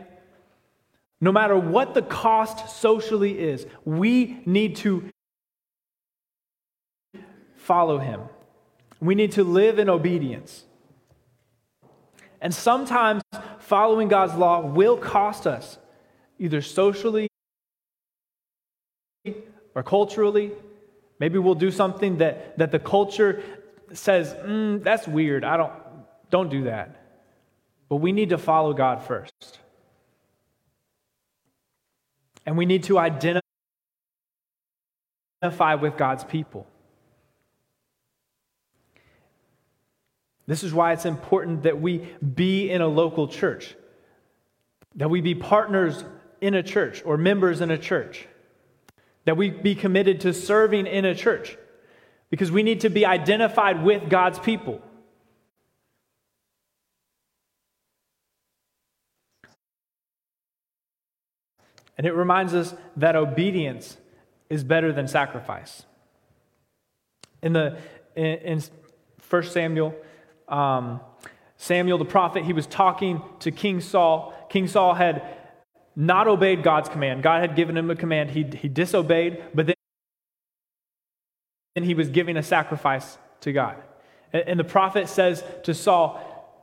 no 1.22 1.32
matter 1.32 1.56
what 1.56 1.94
the 1.94 2.02
cost 2.02 2.82
socially 2.82 3.40
is, 3.40 3.68
we 3.86 4.42
need 4.48 4.76
to 4.78 5.08
follow 7.56 8.00
him. 8.00 8.22
We 9.00 9.14
need 9.14 9.34
to 9.34 9.44
live 9.44 9.78
in 9.78 9.88
obedience. 9.88 10.66
And 12.42 12.54
sometimes 12.54 13.22
following 13.60 14.08
God's 14.08 14.34
law 14.34 14.62
will 14.62 14.98
cost 14.98 15.46
us, 15.46 15.78
either 16.40 16.62
socially 16.62 17.30
or 19.76 19.84
culturally. 19.84 20.52
Maybe 21.20 21.38
we'll 21.38 21.54
do 21.54 21.70
something 21.70 22.18
that, 22.18 22.58
that 22.58 22.72
the 22.72 22.80
culture 22.80 23.44
says, 23.94 24.34
mm, 24.34 24.84
that's 24.84 25.08
weird. 25.08 25.44
I 25.44 25.58
don't, 25.58 25.74
don't 26.32 26.50
do 26.50 26.64
that. 26.64 26.96
But 27.90 27.98
we 27.98 28.12
need 28.12 28.30
to 28.30 28.40
follow 28.40 28.74
God 28.74 29.04
first. 29.04 29.61
And 32.45 32.58
we 32.58 32.65
need 32.65 32.84
to 32.84 32.97
identify 32.97 33.43
with 35.75 35.97
God's 35.97 36.23
people. 36.23 36.67
This 40.47 40.63
is 40.63 40.73
why 40.73 40.91
it's 40.93 41.06
important 41.06 41.63
that 41.63 41.80
we 41.80 42.10
be 42.36 42.69
in 42.69 42.82
a 42.82 42.88
local 42.88 43.27
church, 43.27 43.75
that 44.95 45.10
we 45.10 45.21
be 45.21 45.36
partners 45.36 46.04
in 46.41 46.56
a 46.56 46.63
church 46.63 47.04
or 47.06 47.15
members 47.15 47.62
in 47.62 47.71
a 47.71 47.77
church, 47.77 48.27
that 49.25 49.38
we 49.38 49.49
be 49.49 49.75
committed 49.75 50.21
to 50.21 50.34
serving 50.34 50.88
in 50.88 51.06
a 51.06 51.15
church, 51.15 51.58
because 52.30 52.51
we 52.51 52.63
need 52.63 52.82
to 52.82 52.89
be 52.89 53.06
identified 53.06 53.84
with 53.84 54.10
God's 54.10 54.39
people. 54.39 54.82
And 61.97 62.08
it 62.08 62.13
reminds 62.13 62.54
us 62.54 62.73
that 62.97 63.15
obedience 63.15 63.97
is 64.49 64.63
better 64.63 64.91
than 64.91 65.08
sacrifice. 65.08 65.86
In, 67.41 67.54
the, 67.54 67.77
in, 68.15 68.25
in 68.25 68.63
1 69.30 69.43
Samuel, 69.43 69.95
um, 70.47 70.99
Samuel 71.58 71.97
the 71.97 72.06
prophet, 72.06 72.43
he 72.43 72.54
was 72.54 72.67
talking 72.67 73.21
to 73.39 73.51
King 73.51 73.82
Saul. 73.82 74.34
King 74.49 74.67
Saul 74.67 74.93
had 74.93 75.23
not 75.95 76.27
obeyed 76.27 76.63
God's 76.63 76.89
command. 76.89 77.23
God 77.23 77.41
had 77.41 77.56
given 77.56 77.77
him 77.77 77.89
a 77.89 77.95
command. 77.95 78.32
He, 78.32 78.43
he 78.43 78.67
disobeyed, 78.67 79.43
but 79.54 79.67
then, 79.67 79.75
then 81.75 81.84
he 81.84 81.93
was 81.93 82.10
giving 82.10 82.38
a 82.38 82.43
sacrifice 82.43 83.17
to 83.41 83.54
God. 83.54 83.77
And, 84.34 84.43
and 84.47 84.60
the 84.60 84.63
prophet 84.63 85.08
says 85.10 85.43
to 85.63 85.73
Saul, 85.73 86.19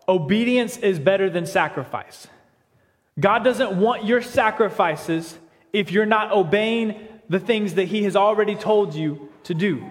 Obedience 0.08 0.78
is 0.78 0.98
better 0.98 1.28
than 1.28 1.46
sacrifice. 1.46 2.28
God 3.18 3.44
doesn't 3.44 3.78
want 3.78 4.04
your 4.04 4.22
sacrifices 4.22 5.36
if 5.72 5.90
you're 5.90 6.06
not 6.06 6.32
obeying 6.32 7.08
the 7.28 7.40
things 7.40 7.74
that 7.74 7.86
He 7.86 8.04
has 8.04 8.16
already 8.16 8.54
told 8.54 8.94
you 8.94 9.28
to 9.44 9.54
do. 9.54 9.84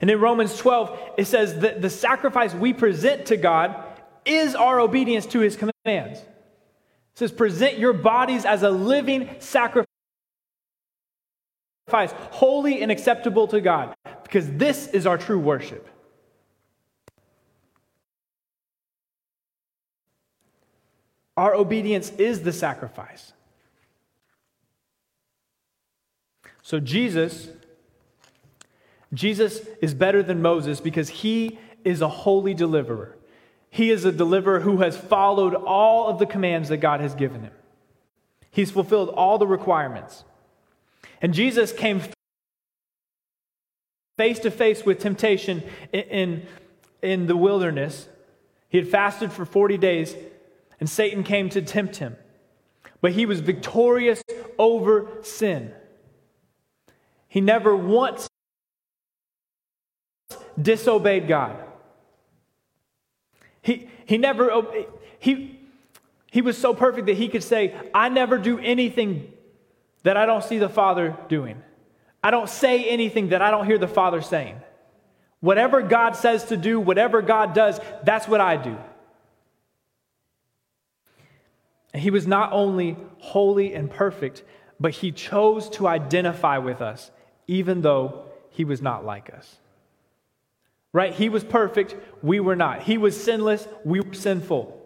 And 0.00 0.10
in 0.10 0.20
Romans 0.20 0.56
12, 0.56 0.98
it 1.18 1.26
says 1.26 1.60
that 1.60 1.80
the 1.80 1.90
sacrifice 1.90 2.54
we 2.54 2.72
present 2.72 3.26
to 3.26 3.36
God 3.36 3.82
is 4.24 4.54
our 4.54 4.80
obedience 4.80 5.26
to 5.26 5.40
His 5.40 5.56
commands. 5.56 6.20
It 6.20 6.26
says, 7.14 7.32
present 7.32 7.78
your 7.78 7.92
bodies 7.92 8.44
as 8.44 8.62
a 8.62 8.70
living 8.70 9.28
sacrifice, 9.38 9.86
holy 12.30 12.82
and 12.82 12.90
acceptable 12.90 13.46
to 13.48 13.60
God, 13.60 13.94
because 14.22 14.50
this 14.52 14.88
is 14.88 15.06
our 15.06 15.18
true 15.18 15.38
worship. 15.38 15.88
Our 21.42 21.56
obedience 21.56 22.10
is 22.18 22.44
the 22.44 22.52
sacrifice. 22.52 23.32
So 26.62 26.78
Jesus 26.78 27.48
Jesus 29.12 29.66
is 29.80 29.92
better 29.92 30.22
than 30.22 30.40
Moses 30.40 30.78
because 30.78 31.08
he 31.08 31.58
is 31.82 32.00
a 32.00 32.08
holy 32.08 32.54
deliverer. 32.54 33.16
He 33.70 33.90
is 33.90 34.04
a 34.04 34.12
deliverer 34.12 34.60
who 34.60 34.76
has 34.82 34.96
followed 34.96 35.56
all 35.56 36.06
of 36.06 36.20
the 36.20 36.26
commands 36.26 36.68
that 36.68 36.76
God 36.76 37.00
has 37.00 37.12
given 37.16 37.42
him. 37.42 37.52
He's 38.52 38.70
fulfilled 38.70 39.08
all 39.08 39.36
the 39.36 39.46
requirements. 39.46 40.22
And 41.20 41.34
Jesus 41.34 41.72
came 41.72 42.02
face 44.16 44.38
to 44.38 44.50
face 44.52 44.86
with 44.86 45.00
temptation 45.00 45.64
in, 45.92 46.02
in, 46.02 46.46
in 47.02 47.26
the 47.26 47.36
wilderness. 47.36 48.08
He 48.68 48.78
had 48.78 48.86
fasted 48.86 49.32
for 49.32 49.44
40 49.44 49.76
days 49.76 50.14
and 50.82 50.90
Satan 50.90 51.22
came 51.22 51.48
to 51.50 51.62
tempt 51.62 51.98
him. 51.98 52.16
But 53.00 53.12
he 53.12 53.24
was 53.24 53.38
victorious 53.38 54.20
over 54.58 55.06
sin. 55.22 55.72
He 57.28 57.40
never 57.40 57.76
once 57.76 58.28
disobeyed 60.60 61.28
God. 61.28 61.56
He, 63.60 63.88
he 64.06 64.18
never, 64.18 64.50
he, 65.20 65.60
he 66.32 66.42
was 66.42 66.58
so 66.58 66.74
perfect 66.74 67.06
that 67.06 67.16
he 67.16 67.28
could 67.28 67.44
say, 67.44 67.76
I 67.94 68.08
never 68.08 68.36
do 68.36 68.58
anything 68.58 69.32
that 70.02 70.16
I 70.16 70.26
don't 70.26 70.42
see 70.42 70.58
the 70.58 70.68
Father 70.68 71.16
doing. 71.28 71.62
I 72.24 72.32
don't 72.32 72.50
say 72.50 72.86
anything 72.86 73.28
that 73.28 73.40
I 73.40 73.52
don't 73.52 73.66
hear 73.66 73.78
the 73.78 73.86
Father 73.86 74.20
saying. 74.20 74.60
Whatever 75.38 75.80
God 75.80 76.16
says 76.16 76.46
to 76.46 76.56
do, 76.56 76.80
whatever 76.80 77.22
God 77.22 77.54
does, 77.54 77.78
that's 78.02 78.26
what 78.26 78.40
I 78.40 78.56
do. 78.56 78.70
And 78.70 78.78
he 82.00 82.10
was 82.10 82.26
not 82.26 82.52
only 82.52 82.96
holy 83.18 83.74
and 83.74 83.90
perfect, 83.90 84.42
but 84.80 84.92
he 84.92 85.12
chose 85.12 85.68
to 85.70 85.86
identify 85.86 86.58
with 86.58 86.80
us, 86.80 87.10
even 87.46 87.82
though 87.82 88.24
he 88.50 88.64
was 88.64 88.80
not 88.80 89.04
like 89.04 89.32
us. 89.32 89.58
Right? 90.92 91.12
He 91.14 91.28
was 91.28 91.44
perfect, 91.44 91.94
we 92.22 92.40
were 92.40 92.56
not. 92.56 92.82
He 92.82 92.98
was 92.98 93.22
sinless, 93.22 93.66
we 93.84 94.00
were 94.00 94.14
sinful. 94.14 94.78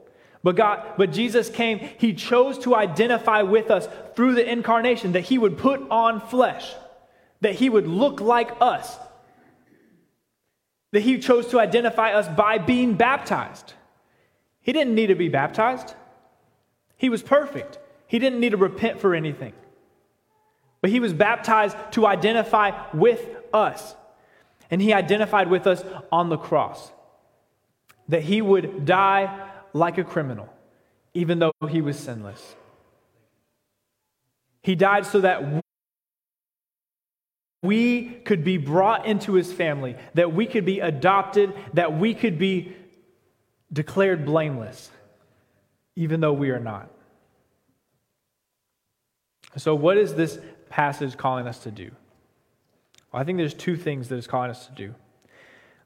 But 0.42 0.54
God, 0.54 0.94
but 0.96 1.12
Jesus 1.12 1.50
came, 1.50 1.78
he 1.78 2.14
chose 2.14 2.58
to 2.60 2.76
identify 2.76 3.42
with 3.42 3.70
us 3.70 3.88
through 4.14 4.34
the 4.34 4.48
incarnation, 4.48 5.12
that 5.12 5.22
he 5.22 5.38
would 5.38 5.58
put 5.58 5.80
on 5.90 6.20
flesh, 6.20 6.72
that 7.40 7.56
he 7.56 7.68
would 7.68 7.88
look 7.88 8.20
like 8.20 8.50
us. 8.60 8.98
That 10.92 11.00
he 11.00 11.18
chose 11.18 11.48
to 11.48 11.58
identify 11.58 12.12
us 12.12 12.28
by 12.28 12.58
being 12.58 12.94
baptized. 12.94 13.74
He 14.60 14.72
didn't 14.72 14.94
need 14.94 15.08
to 15.08 15.14
be 15.14 15.28
baptized. 15.28 15.94
He 16.96 17.08
was 17.08 17.22
perfect. 17.22 17.78
He 18.06 18.18
didn't 18.18 18.40
need 18.40 18.50
to 18.50 18.56
repent 18.56 19.00
for 19.00 19.14
anything. 19.14 19.52
But 20.80 20.90
he 20.90 21.00
was 21.00 21.12
baptized 21.12 21.76
to 21.92 22.06
identify 22.06 22.86
with 22.92 23.24
us. 23.52 23.94
And 24.70 24.80
he 24.80 24.92
identified 24.92 25.50
with 25.50 25.66
us 25.66 25.84
on 26.10 26.28
the 26.28 26.36
cross. 26.36 26.90
That 28.08 28.22
he 28.22 28.40
would 28.40 28.84
die 28.84 29.50
like 29.72 29.98
a 29.98 30.04
criminal, 30.04 30.48
even 31.12 31.38
though 31.38 31.52
he 31.68 31.80
was 31.80 31.98
sinless. 31.98 32.54
He 34.62 34.74
died 34.74 35.06
so 35.06 35.20
that 35.20 35.62
we 37.62 38.04
could 38.24 38.44
be 38.44 38.58
brought 38.58 39.06
into 39.06 39.34
his 39.34 39.52
family, 39.52 39.96
that 40.14 40.32
we 40.32 40.46
could 40.46 40.64
be 40.64 40.80
adopted, 40.80 41.52
that 41.74 41.98
we 41.98 42.14
could 42.14 42.38
be 42.38 42.74
declared 43.72 44.24
blameless 44.24 44.90
even 45.96 46.20
though 46.20 46.32
we 46.32 46.50
are 46.50 46.60
not. 46.60 46.90
So, 49.56 49.74
what 49.74 49.96
is 49.96 50.14
this 50.14 50.38
passage 50.68 51.16
calling 51.16 51.48
us 51.48 51.60
to 51.60 51.70
do? 51.70 51.90
Well, 53.12 53.22
I 53.22 53.24
think 53.24 53.38
there's 53.38 53.54
two 53.54 53.76
things 53.76 54.08
that 54.08 54.16
it's 54.16 54.26
calling 54.26 54.50
us 54.50 54.66
to 54.66 54.72
do. 54.72 54.94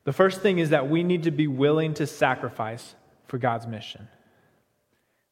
The 0.04 0.12
first 0.12 0.40
thing 0.40 0.58
is 0.58 0.70
that 0.70 0.90
we 0.90 1.02
need 1.02 1.22
to 1.24 1.30
be 1.30 1.46
willing 1.46 1.94
to 1.94 2.06
sacrifice 2.06 2.94
for 3.28 3.38
God's 3.38 3.66
mission. 3.66 4.08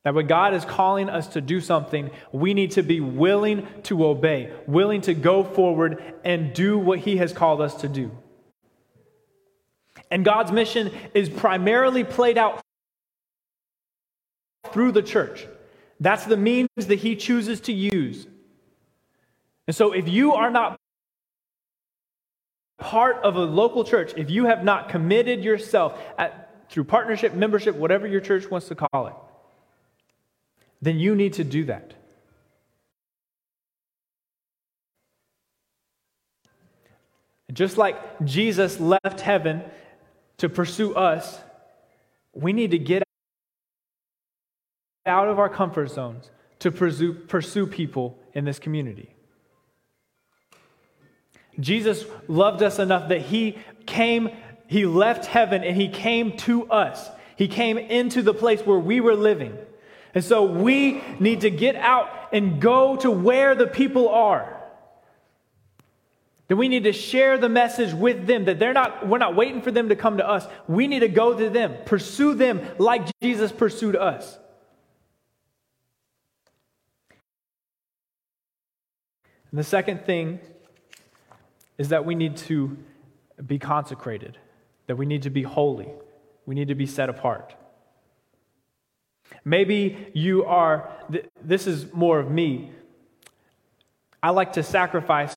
That 0.05 0.15
when 0.15 0.29
God 0.29 0.55
is 0.55 0.65
calling 0.65 1.11
us 1.11 1.27
to 1.29 1.41
do 1.41 1.61
something, 1.61 2.11
we 2.31 2.55
need 2.55 2.73
to 2.73 2.83
be 2.83 3.01
willing 3.01 3.67
to 3.85 4.07
obey, 4.07 4.53
willing 4.67 5.01
to 5.03 5.15
go 5.15 5.43
forward 5.43 6.03
and 6.25 6.55
do 6.55 6.79
what 6.79 7.01
He 7.01 7.17
has 7.17 7.33
called 7.33 7.61
us 7.61 7.75
to 7.81 7.89
do. 7.89 8.13
And 10.11 10.25
God's 10.25 10.53
mission 10.53 10.93
is 11.13 11.29
primarily 11.29 12.05
played 12.05 12.39
out 12.39 12.63
through 14.73 14.93
the 14.93 15.03
church. 15.03 15.47
That's 16.01 16.25
the 16.25 16.37
means 16.37 16.69
that 16.77 16.97
He 16.97 17.17
chooses 17.17 17.61
to 17.63 17.73
use. 17.73 18.27
And 19.67 19.75
so, 19.75 19.93
if 19.93 20.09
you 20.09 20.35
are 20.35 20.51
not 20.51 20.79
part 22.79 23.17
of 23.25 23.37
a 23.37 23.45
local 23.45 23.85
church, 23.85 24.15
if 24.17 24.31
you 24.31 24.47
have 24.47 24.65
not 24.65 24.89
committed 24.89 25.43
yourself 25.43 26.01
at, 26.17 26.71
through 26.71 26.85
partnership, 26.85 27.35
membership, 27.35 27.75
whatever 27.75 28.07
your 28.07 28.21
church 28.21 28.51
wants 28.51 28.69
to 28.69 28.75
call 28.75 29.09
it, 29.09 29.15
then 30.81 30.99
you 30.99 31.15
need 31.15 31.35
to 31.35 31.45
do 31.45 31.65
that. 31.65 31.95
Just 37.53 37.77
like 37.77 38.25
Jesus 38.25 38.79
left 38.79 39.21
heaven 39.21 39.65
to 40.37 40.49
pursue 40.49 40.95
us, 40.95 41.39
we 42.33 42.53
need 42.53 42.71
to 42.71 42.79
get 42.79 43.03
out 45.09 45.29
of 45.29 45.39
our 45.39 45.49
comfort 45.49 45.91
zones 45.91 46.31
to 46.61 46.71
pursue, 46.71 47.15
pursue 47.15 47.67
people 47.67 48.19
in 48.35 48.45
this 48.45 48.59
community. 48.59 49.15
Jesus 51.61 52.05
loved 52.29 52.63
us 52.63 52.79
enough 52.79 53.09
that 53.09 53.23
he 53.23 53.59
came, 53.87 54.31
he 54.67 54.87
left 54.87 55.27
heaven 55.27 55.65
and 55.65 55.77
he 55.77 55.89
came 55.89 56.37
to 56.39 56.71
us. 56.71 57.09
He 57.37 57.49
came 57.49 57.79
into 57.79 58.23
the 58.23 58.35
place 58.35 58.61
where 58.63 58.79
we 58.79 59.01
were 59.01 59.17
living. 59.17 59.57
And 60.15 60.25
so 60.25 60.45
we 60.45 61.03
need 61.21 61.43
to 61.43 61.51
get 61.51 61.77
out 61.77 62.11
and 62.33 62.61
go 62.61 62.97
to 62.97 63.11
where 63.11 63.55
the 63.55 63.67
people 63.67 64.09
are. 64.09 64.55
That 66.49 66.57
we 66.57 66.69
need 66.69 66.85
to 66.85 66.93
share 66.93 67.37
the 67.37 67.49
message 67.49 67.93
with 67.93 68.27
them, 68.27 68.47
that 68.47 68.59
they're 68.59 68.73
not, 68.73 69.07
we're 69.07 69.19
not 69.19 69.37
waiting 69.37 69.61
for 69.61 69.71
them 69.71 69.91
to 69.91 69.97
come 69.97 70.17
to 70.17 70.27
us. 70.27 70.47
We 70.67 70.87
need 70.87 71.01
to 71.01 71.09
go 71.09 71.37
to 71.39 71.51
them, 71.51 71.77
pursue 71.85 72.35
them 72.35 72.67
like 72.79 73.03
Jesus 73.21 73.53
pursued 73.53 73.97
us. 73.97 74.39
And 79.51 79.59
the 79.59 79.65
second 79.65 80.05
thing 80.05 80.41
is 81.79 81.89
that 81.89 82.05
we 82.05 82.15
need 82.15 82.37
to 82.37 82.77
be 83.47 83.59
consecrated, 83.59 84.37
that 84.87 84.97
we 84.97 85.07
need 85.07 85.23
to 85.23 85.31
be 85.31 85.43
holy, 85.43 85.89
we 86.45 86.55
need 86.55 86.69
to 86.69 86.75
be 86.75 86.87
set 86.87 87.09
apart. 87.09 87.55
Maybe 89.45 90.11
you 90.15 90.45
are, 90.45 90.91
this 91.43 91.67
is 91.67 91.93
more 91.93 92.19
of 92.19 92.31
me. 92.31 92.73
I 94.23 94.31
like 94.31 94.55
to 94.55 94.63
sacrifice, 94.63 95.35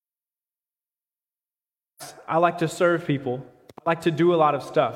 I 2.28 2.38
like 2.38 2.58
to 2.60 2.68
serve 2.68 3.06
people, 3.06 3.46
I 3.78 3.90
like 3.90 4.02
to 4.02 4.12
do 4.12 4.34
a 4.34 4.38
lot 4.38 4.56
of 4.56 4.64
stuff. 4.64 4.96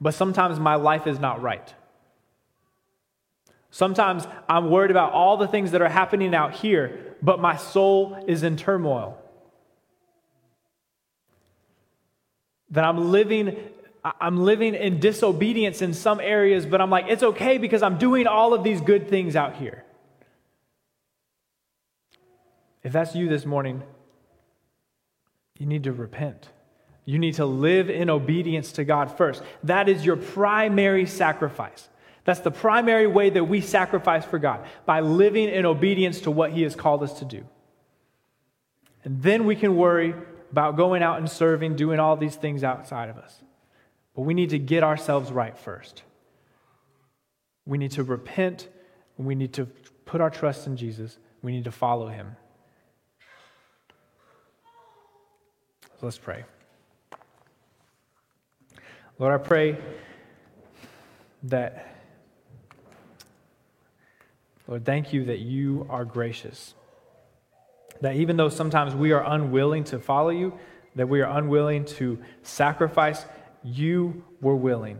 But 0.00 0.14
sometimes 0.14 0.58
my 0.58 0.74
life 0.76 1.06
is 1.06 1.20
not 1.20 1.42
right. 1.42 1.72
Sometimes 3.72 4.28
I'm 4.50 4.68
worried 4.68 4.90
about 4.90 5.12
all 5.12 5.38
the 5.38 5.48
things 5.48 5.70
that 5.70 5.80
are 5.80 5.88
happening 5.88 6.34
out 6.34 6.52
here, 6.52 7.16
but 7.22 7.40
my 7.40 7.56
soul 7.56 8.22
is 8.28 8.42
in 8.42 8.58
turmoil. 8.58 9.18
That 12.70 12.84
I'm 12.84 13.10
living 13.10 13.56
I'm 14.04 14.38
living 14.44 14.74
in 14.74 14.98
disobedience 14.98 15.80
in 15.80 15.94
some 15.94 16.18
areas, 16.18 16.66
but 16.66 16.80
I'm 16.80 16.90
like, 16.90 17.06
it's 17.08 17.22
okay 17.22 17.56
because 17.56 17.82
I'm 17.84 17.98
doing 17.98 18.26
all 18.26 18.52
of 18.52 18.64
these 18.64 18.80
good 18.80 19.08
things 19.08 19.36
out 19.36 19.56
here. 19.56 19.84
If 22.82 22.92
that's 22.92 23.14
you 23.14 23.28
this 23.28 23.46
morning, 23.46 23.84
you 25.56 25.66
need 25.66 25.84
to 25.84 25.92
repent. 25.92 26.48
You 27.04 27.20
need 27.20 27.34
to 27.34 27.46
live 27.46 27.90
in 27.90 28.10
obedience 28.10 28.72
to 28.72 28.84
God 28.84 29.16
first. 29.16 29.44
That 29.62 29.88
is 29.88 30.04
your 30.04 30.16
primary 30.16 31.06
sacrifice. 31.06 31.88
That's 32.24 32.40
the 32.40 32.50
primary 32.50 33.06
way 33.06 33.30
that 33.30 33.44
we 33.44 33.60
sacrifice 33.60 34.24
for 34.24 34.38
God, 34.38 34.64
by 34.86 35.00
living 35.00 35.48
in 35.48 35.66
obedience 35.66 36.20
to 36.22 36.30
what 36.30 36.52
He 36.52 36.62
has 36.62 36.76
called 36.76 37.02
us 37.02 37.18
to 37.18 37.24
do. 37.24 37.44
And 39.04 39.22
then 39.22 39.46
we 39.46 39.56
can 39.56 39.76
worry 39.76 40.14
about 40.52 40.76
going 40.76 41.02
out 41.02 41.18
and 41.18 41.28
serving, 41.28 41.76
doing 41.76 41.98
all 41.98 42.16
these 42.16 42.36
things 42.36 42.62
outside 42.62 43.08
of 43.08 43.16
us. 43.16 43.42
But 44.14 44.22
we 44.22 44.34
need 44.34 44.50
to 44.50 44.58
get 44.58 44.84
ourselves 44.84 45.32
right 45.32 45.56
first. 45.56 46.02
We 47.64 47.78
need 47.78 47.92
to 47.92 48.04
repent. 48.04 48.68
We 49.16 49.34
need 49.34 49.54
to 49.54 49.66
put 50.04 50.20
our 50.20 50.30
trust 50.30 50.66
in 50.66 50.76
Jesus. 50.76 51.18
We 51.42 51.52
need 51.52 51.64
to 51.64 51.72
follow 51.72 52.08
him. 52.08 52.36
So 55.82 56.06
let's 56.06 56.18
pray. 56.18 56.44
Lord, 59.18 59.32
I 59.32 59.38
pray 59.38 59.78
that, 61.44 61.91
Lord, 64.68 64.84
thank 64.84 65.12
you 65.12 65.24
that 65.26 65.40
you 65.40 65.86
are 65.90 66.04
gracious. 66.04 66.74
That 68.00 68.16
even 68.16 68.36
though 68.36 68.48
sometimes 68.48 68.94
we 68.94 69.12
are 69.12 69.24
unwilling 69.24 69.84
to 69.84 69.98
follow 69.98 70.30
you, 70.30 70.58
that 70.94 71.08
we 71.08 71.20
are 71.20 71.38
unwilling 71.38 71.84
to 71.84 72.18
sacrifice 72.42 73.24
you 73.62 74.24
were 74.40 74.56
willing 74.56 74.98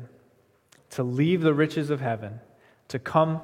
to 0.92 1.02
leave 1.02 1.40
the 1.40 1.54
riches 1.54 1.88
of 1.90 2.00
heaven, 2.00 2.38
to 2.88 2.98
come, 2.98 3.40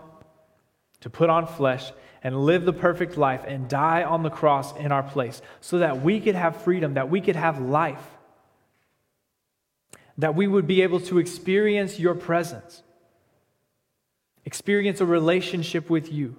to 1.01 1.09
put 1.09 1.31
on 1.31 1.47
flesh, 1.47 1.93
and 2.23 2.45
live 2.45 2.65
the 2.65 2.73
perfect 2.73 3.17
life 3.17 3.43
and 3.47 3.69
die 3.69 4.03
on 4.03 4.23
the 4.23 4.31
cross 4.31 4.77
in 4.77 4.93
our 4.93 5.03
place 5.03 5.41
so 5.61 5.79
that 5.79 6.03
we 6.03 6.21
could 6.21 6.35
have 6.35 6.61
freedom, 6.63 6.95
that 6.95 7.09
we 7.09 7.21
could 7.21 7.37
have 7.37 7.61
life, 7.61 8.05
that 10.19 10.35
we 10.35 10.47
would 10.47 10.67
be 10.67 10.83
able 10.83 11.01
to 11.01 11.19
experience 11.19 11.99
your 11.99 12.15
presence, 12.15 12.83
experience 14.49 15.01
a 15.01 15.07
relationship 15.07 15.85
with 15.91 16.11
you. 16.11 16.37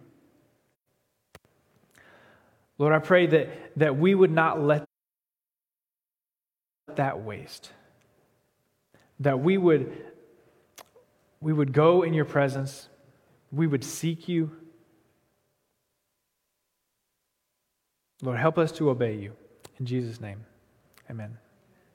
Lord, 2.78 2.94
I 2.94 3.00
pray 3.00 3.28
that, 3.28 3.50
that 3.78 3.98
we 3.98 4.16
would 4.16 4.32
not 4.32 4.60
let 4.60 4.84
that 6.96 7.22
waste 7.22 7.72
that 9.20 9.40
we 9.40 9.58
would, 9.58 9.92
we 11.42 11.54
would 11.54 11.74
go 11.74 12.04
in 12.04 12.14
your 12.14 12.26
presence, 12.26 12.88
we 13.52 13.68
would 13.68 13.84
seek 13.84 14.28
you. 14.28 14.52
Lord, 18.22 18.38
help 18.38 18.58
us 18.58 18.72
to 18.74 18.90
obey 18.90 19.16
you. 19.16 19.34
In 19.80 19.86
Jesus' 19.86 20.20
name, 20.20 20.46
amen. 21.10 21.38